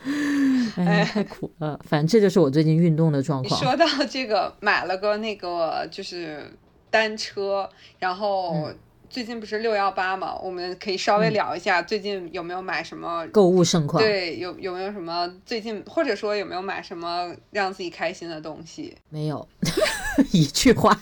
[0.78, 1.78] 哎，太苦了。
[1.84, 3.61] 反正这就是我最近运动的状况。
[3.61, 6.51] 说到这个，买了个那个，就是。
[6.93, 7.70] 单车，
[8.01, 8.68] 然后
[9.09, 14.03] 最近不是六幺八嘛，我们可以稍微聊一下最近有没有买什么购物盛况？
[14.03, 18.97] 对，有有没有什么最近，或者说有没有买什么让自己开心的东西？
[19.09, 19.49] 没有，
[20.32, 21.01] 一句话。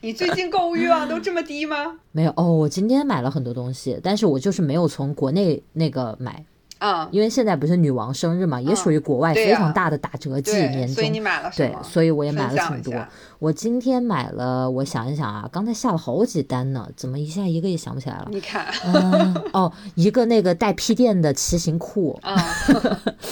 [0.00, 1.98] 你最近购物欲望都这么低吗？
[2.12, 6.44] 没有哦，我今天买了很多东西，但是我就是没有从国内那个买。
[6.84, 11.48] 嗯，因为现在不是女王生日嘛，也属于国外非常大的打折季，年终，所以你买了？
[11.56, 12.92] 对，所以我也买了挺多。
[13.38, 18.26] 我今天买了，我想一想啊，刚才下了好几单呢，怎么一下一个也想不起来了？
[18.30, 22.18] 你看，嗯哦，一个那个带屁垫的骑行裤，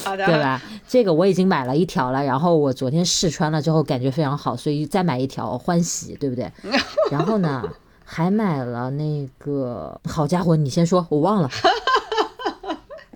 [0.04, 0.62] 好的，对吧？
[0.86, 6.48] 这个我已经买了一条了，然后我昨天试穿了之后感觉非常好，所以再买一条欢喜，对不对？
[7.10, 7.62] 然后呢，
[8.04, 11.50] 还买了那个，好家伙，你先说，我忘了。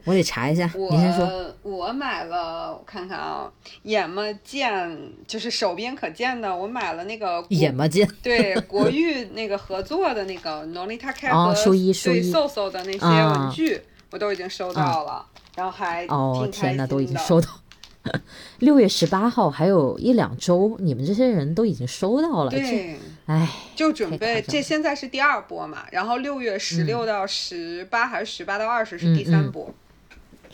[0.04, 1.28] 我得查一下，你先说。
[1.62, 3.50] 我买了，我看看啊，
[3.84, 6.54] 眼么见，就是手边可见的。
[6.54, 13.80] 我买了那个眼么见，对，国誉那个合作的那个 Nolita K 和对 SOSO 的那些文具，
[14.10, 15.24] 我都已经收到了，
[15.56, 17.48] 然后还哦天呐，都已经收到。
[18.58, 22.50] 六月十八号还有一两周，你们这些人都已经收到了。
[22.50, 29.72] 对，哎，就准备这现在是第二波嘛，然后六月十六到十八还是十八到二十是第三波。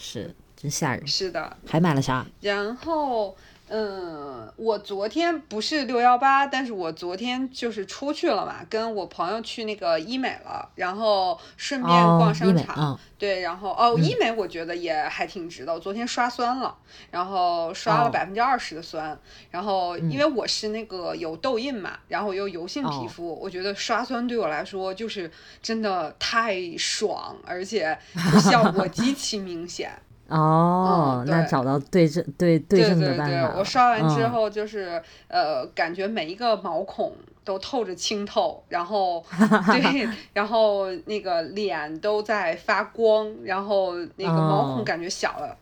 [0.01, 1.07] 是，真吓人。
[1.07, 2.27] 是的，还买了啥？
[2.41, 3.37] 然后。
[3.73, 12.99] 嗯，我昨天不是六幺八，但是我昨天就是出去了嘛，跟我朋友去那个医美了，然后顺便逛商场。
[13.17, 15.73] 对，然后哦，医美我觉得也还挺值的。
[15.73, 16.75] 我昨天刷酸了，
[17.11, 19.17] 然后刷了百分之二十的酸，
[19.51, 25.31] 然后因为我是那个有痘印嘛，然后又油性皮肤，我觉得刷酸对我来说就是
[25.63, 27.97] 真的太爽，而且
[28.41, 29.93] 效果 极其明显。
[30.31, 33.55] 哦，那找到对症对对症的办法。
[33.59, 37.13] 我刷完之后就是呃，感觉每一个毛孔
[37.45, 39.25] 都透着清透，然后
[39.73, 45.57] 对，然后那个脸都在发光，然后那个毛孔感觉小了，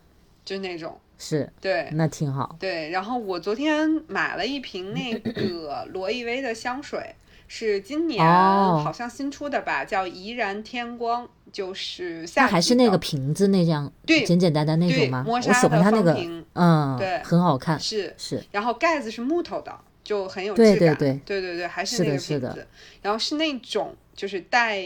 [0.44, 0.98] 就那种。
[1.18, 2.54] 是，对，那挺好。
[2.60, 7.14] 对，然后我昨天买了一瓶那个罗意威的香水。
[7.50, 15.24] 是今年好像新出的吧，叫怡然天光就是下还是那个瓶子那样，对，简简单单那种吗？
[15.26, 16.16] 我喜欢它那个，
[16.54, 18.42] 嗯，对，很好看，是是。
[18.50, 19.74] 然后盖子是木头的，
[20.04, 22.66] 就很有质感，对对对对对，还是那个瓶子。
[23.02, 24.82] 然后是那种，就是带，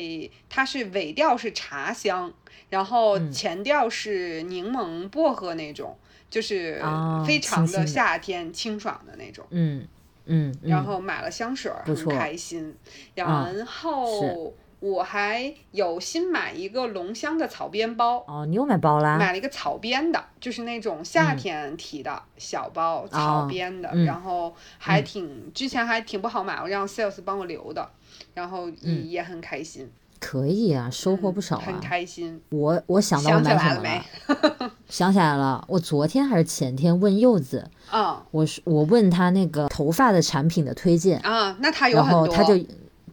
[0.48, 2.32] 它是尾调是茶香，
[2.70, 5.96] 然后前调是柠檬薄荷那种，
[6.30, 6.82] 就是
[7.26, 9.86] 非常的夏天清爽的那种，嗯
[10.26, 10.54] 嗯。
[10.62, 12.74] 然后买了香水，很开心。
[13.14, 14.54] 然后。
[14.82, 19.16] 我还有新买一个龙香的草编包哦，你又买包啦？
[19.16, 27.88] 买了一个草编的，就是那种夏天提的小包，草编的，然后还挺之前还挺不好买，我让 sales 帮我留的，
[28.34, 29.88] 然后也也很开心。
[30.18, 32.42] 可以啊，收获不少啊，很开心。
[32.50, 34.70] 我我想到买什么了？
[34.88, 42.58] 想起来了，我昨天还是前天问柚子，啊，我是我问他那个头发的产品的推荐啊，那他有很多，他就。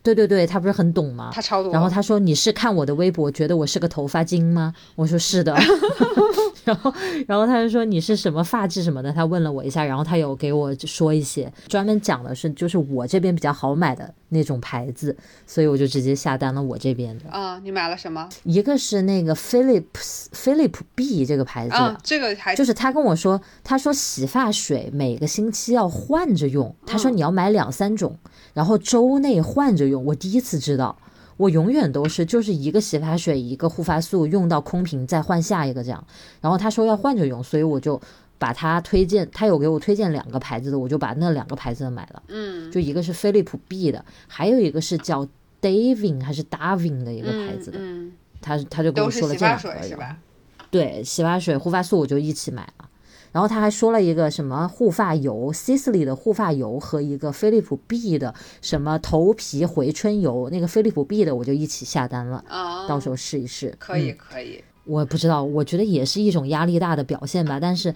[0.04, 1.30] 对对对，他不是很懂吗？
[1.34, 1.72] 他超懂。
[1.72, 5.56] 然后他说：“你是看我的微博觉得我是个头发精吗？”我说：“是的。”
[6.66, 6.94] 然后，
[7.26, 15.16] 然后他就说：“你是什么发质什么的？”他问了我一下，然后他有给我说一些，专门讲的是就是我这边比较好买的那种牌子，
[15.48, 17.30] 所以我就直接下单了我这边的。
[17.32, 18.30] 啊，你买了什么？
[18.44, 28.16] 一个是那个 Philips Philip B 这个牌子，这个还就是他跟我说，他说洗发水每个星期要换着用，他说你要买两三种。
[28.52, 30.98] 然后周内换着用，我第一次知道，
[31.38, 36.04] 我永远都是就是一个洗发水一个护发素用到空瓶再换下一个这样。
[36.42, 38.00] 然后他说要换着用，所以我就
[38.38, 42.24] 把他推荐，他有给我推荐两个牌子的，我就把那两个牌子的买了。
[42.28, 45.28] 嗯，就一个是飞利浦 B 的，还有一个是叫
[45.62, 47.78] Davin 还是 Davin 的一个牌子的。
[47.80, 48.12] 嗯，
[48.42, 50.16] 他他就跟我说了这两个。
[50.72, 52.89] 对，洗发水、护发素我就一起买了。
[53.32, 62.44] 然后他还说了一个什么护发油，Sisley 的护发油和一个飞利浦 B 的什么头皮回春油，那个飞利浦 B 的我就一起下单了，
[62.88, 63.76] 到时候试一试。
[63.78, 67.60] 可以可以，我不知道，我觉得也是一种压力大的表现吧。
[67.60, 67.94] 但是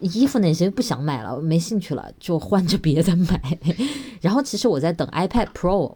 [0.00, 3.40] 衣服那些不想买了，没兴趣了，就换着别的买。
[4.20, 5.94] 然后其实我在等 iPad Pro，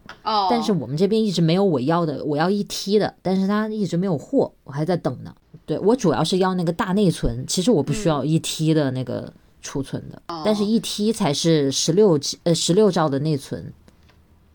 [0.49, 5.35] 但是我们这边一直没有我要的，我要一 T 的，但是它一直没有货，我还在等呢。
[5.67, 13.73] 对我主要是要那个大内存，其实我不需要一 T 的那个储存的，但是一 T 才是十六 G 呃十六兆的内存。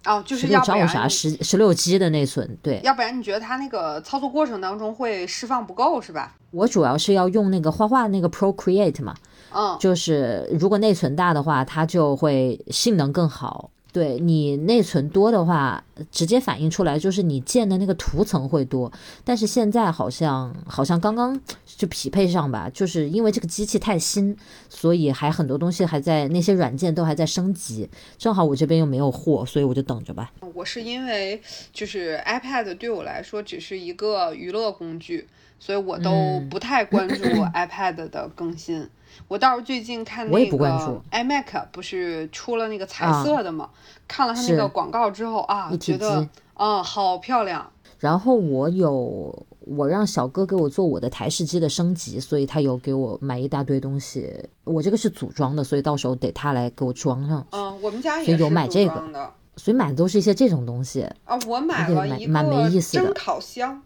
[0.03, 2.81] 哦，就是十六兆啥十十六 G 的内存，对。
[2.83, 6.35] 要不然你觉得它那个操作过程当中会释放不够是吧？
[6.49, 9.13] 我主要是要用那个画画那个 Procreate 嘛，
[9.53, 13.69] 嗯，就是如果内存大的话，它就会性能更好。
[13.93, 18.91] 对你内存多的话，直接反映出来就是你建的那个图层会多。
[19.25, 24.35] 但是现在好像好像刚刚就匹配上吧，就是因为这个机器太新，
[24.69, 27.89] 所以还很多东西还在那些软件都还在升级。
[28.17, 30.31] 正好我这边又没有货，所以我就等着吧。
[30.53, 31.41] 我是因为
[31.73, 35.27] 就是 iPad 对我来说只是一个娱乐工具，
[35.59, 37.23] 所以我都不太关注
[37.53, 38.87] iPad 的更新。
[39.27, 43.69] 我倒是最近看那个 iMac 不是出了那个彩色的嘛，
[44.07, 47.69] 看了他那个广告之后啊，觉得啊好漂亮。
[47.99, 54.33] 然后我有我让小哥给我做我的台式机的升级，所以他有给我买一大堆东西。
[54.63, 57.45] 我这个是组装的，所以到时候得他来给我装上。
[57.51, 61.37] 嗯，我们家也有买这个，所以买的都是一些这种东西啊。
[61.45, 63.79] 我买了一个蒸烤箱。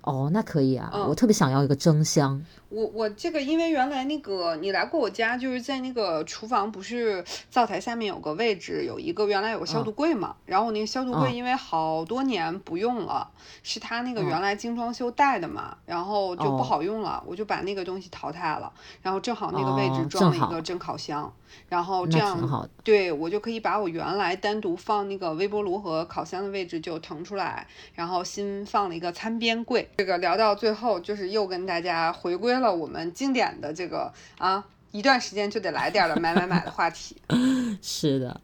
[0.00, 2.42] 哦，那可以啊，我特别想要一个蒸箱。
[2.70, 10.36] 我我这个，因为原来那个你来过我家，就是在那个厨房，不是灶台下面有个位置，有一个原来有个消毒柜嘛。
[10.44, 13.30] 然后我那个消毒柜因为好多年不用了，
[13.62, 18.70] 是他那个原来精装修带的嘛，然后就不好用了，我就把那个东西淘汰了。
[19.00, 21.32] 然后正好那个位置装了一个蒸烤箱，
[21.70, 29.88] 然后这样对我就可以把我原来单独放那个微波炉和烤箱的位置就腾出来，然后新放了一个餐边柜。
[29.96, 32.57] 这个聊到最后，就是又跟大家回归。
[32.60, 37.16] 了我们经典的这个啊，一段时间就得来点的买买买的话题。
[37.80, 38.40] 是的，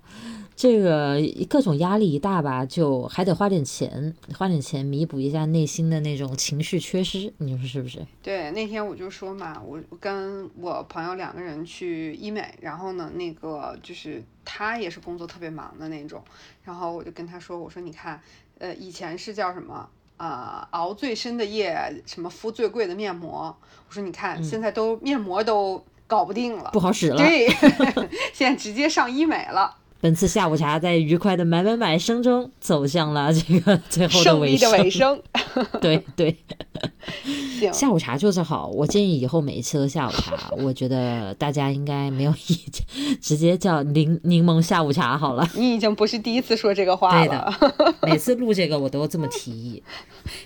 [0.55, 8.07] 这个各种压力一大吧，就还得花点钱，花点钱弥补一下内心的那种情绪缺失，你说是不是？
[8.23, 16.23] 对，那天我就说嘛，我跟我朋友两个人去医美，然后呢，那个就是他也是工作特别忙的那种，
[16.62, 18.23] 然后我就跟他说，我说你看，
[18.59, 19.89] 呃，以前是叫什么？
[20.17, 23.57] 啊，熬最深的夜，什么敷最贵的面膜？
[23.89, 27.17] 我说你看，现在都面膜都搞不定了，不好使了。
[27.17, 27.49] 对，
[28.33, 29.77] 现在直接上医美了。
[30.05, 34.71] 本次下午茶在愉快的买买买声中走向了这个最后的尾声。
[34.71, 35.23] 的尾声。
[35.81, 36.37] 对对。
[37.59, 37.73] 行。
[37.73, 40.51] 下午茶就是好，我建议以后每一次都下午茶。
[40.59, 42.85] 我觉得大家应该没有意见，
[43.19, 45.49] 直接叫柠柠檬下午茶好了。
[45.55, 47.57] 你已经不是第一次说这个话了。
[47.59, 47.95] 对的。
[48.03, 49.83] 每次录这个我都这么提议，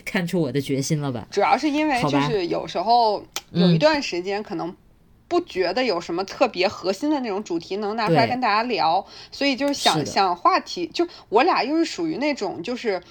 [0.05, 1.27] 看出我的决心了吧？
[1.33, 4.73] 主要是因为就是有时候有一段时间可能。
[5.29, 13.03] 不觉得有什么特别核心的那种主题能拿出来跟大家聊，所以就是想想话题，就我俩又是属于那种就是，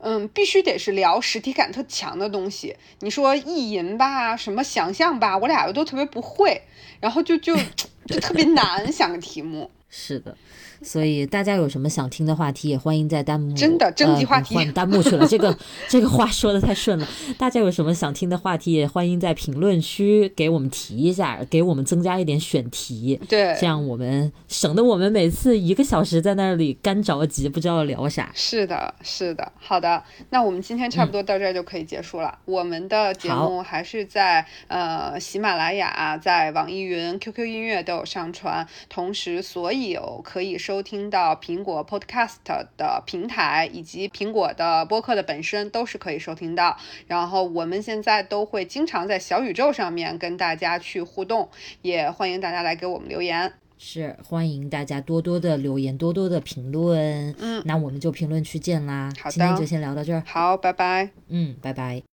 [0.00, 2.76] 嗯，必须得是聊实体感特强的东西。
[3.00, 6.60] 你说意淫吧，什么想象吧，我俩又都特别不会，
[7.00, 7.56] 然后就就
[8.06, 9.70] 就特别难想个题目。
[9.88, 10.36] 是的。
[10.82, 15.26] 所以大家有什么想听的话题，也欢迎在弹幕真的征集话题换弹幕去了。
[15.26, 15.56] 这个
[15.88, 17.06] 这个话说的太顺了。
[17.38, 23.20] 大家有什么想听的话题，也欢迎在评论区给我们提一下，给我们增加一点选题。
[23.28, 28.30] 对，这样我们省得我们每次一个小时在那里干着急，不知道聊啥。
[28.34, 29.52] 是的，是的。
[29.58, 32.38] 好的，那我们今天差不多到这儿就可以结束了。
[32.44, 40.56] 我们的节目还是在呃喜马拉雅、在网易云、QQ 音乐都有上传，同时所有可以。
[40.76, 42.34] 收听到苹果 Podcast
[42.76, 46.76] 的平台以及苹果的播客的本身都是可以收听到。
[47.06, 51.48] 然后我们现在都会经常在小宇宙上面跟大家去互动，
[51.80, 53.50] 也欢迎大家来给我们留言。
[53.78, 57.34] 是欢迎大家多多的留言，多多的评论。
[57.38, 59.10] 嗯，那我们就评论区见啦。
[59.18, 60.22] 好的，今天就先聊到这儿。
[60.26, 61.08] 好，拜拜。
[61.28, 62.02] 嗯，拜拜。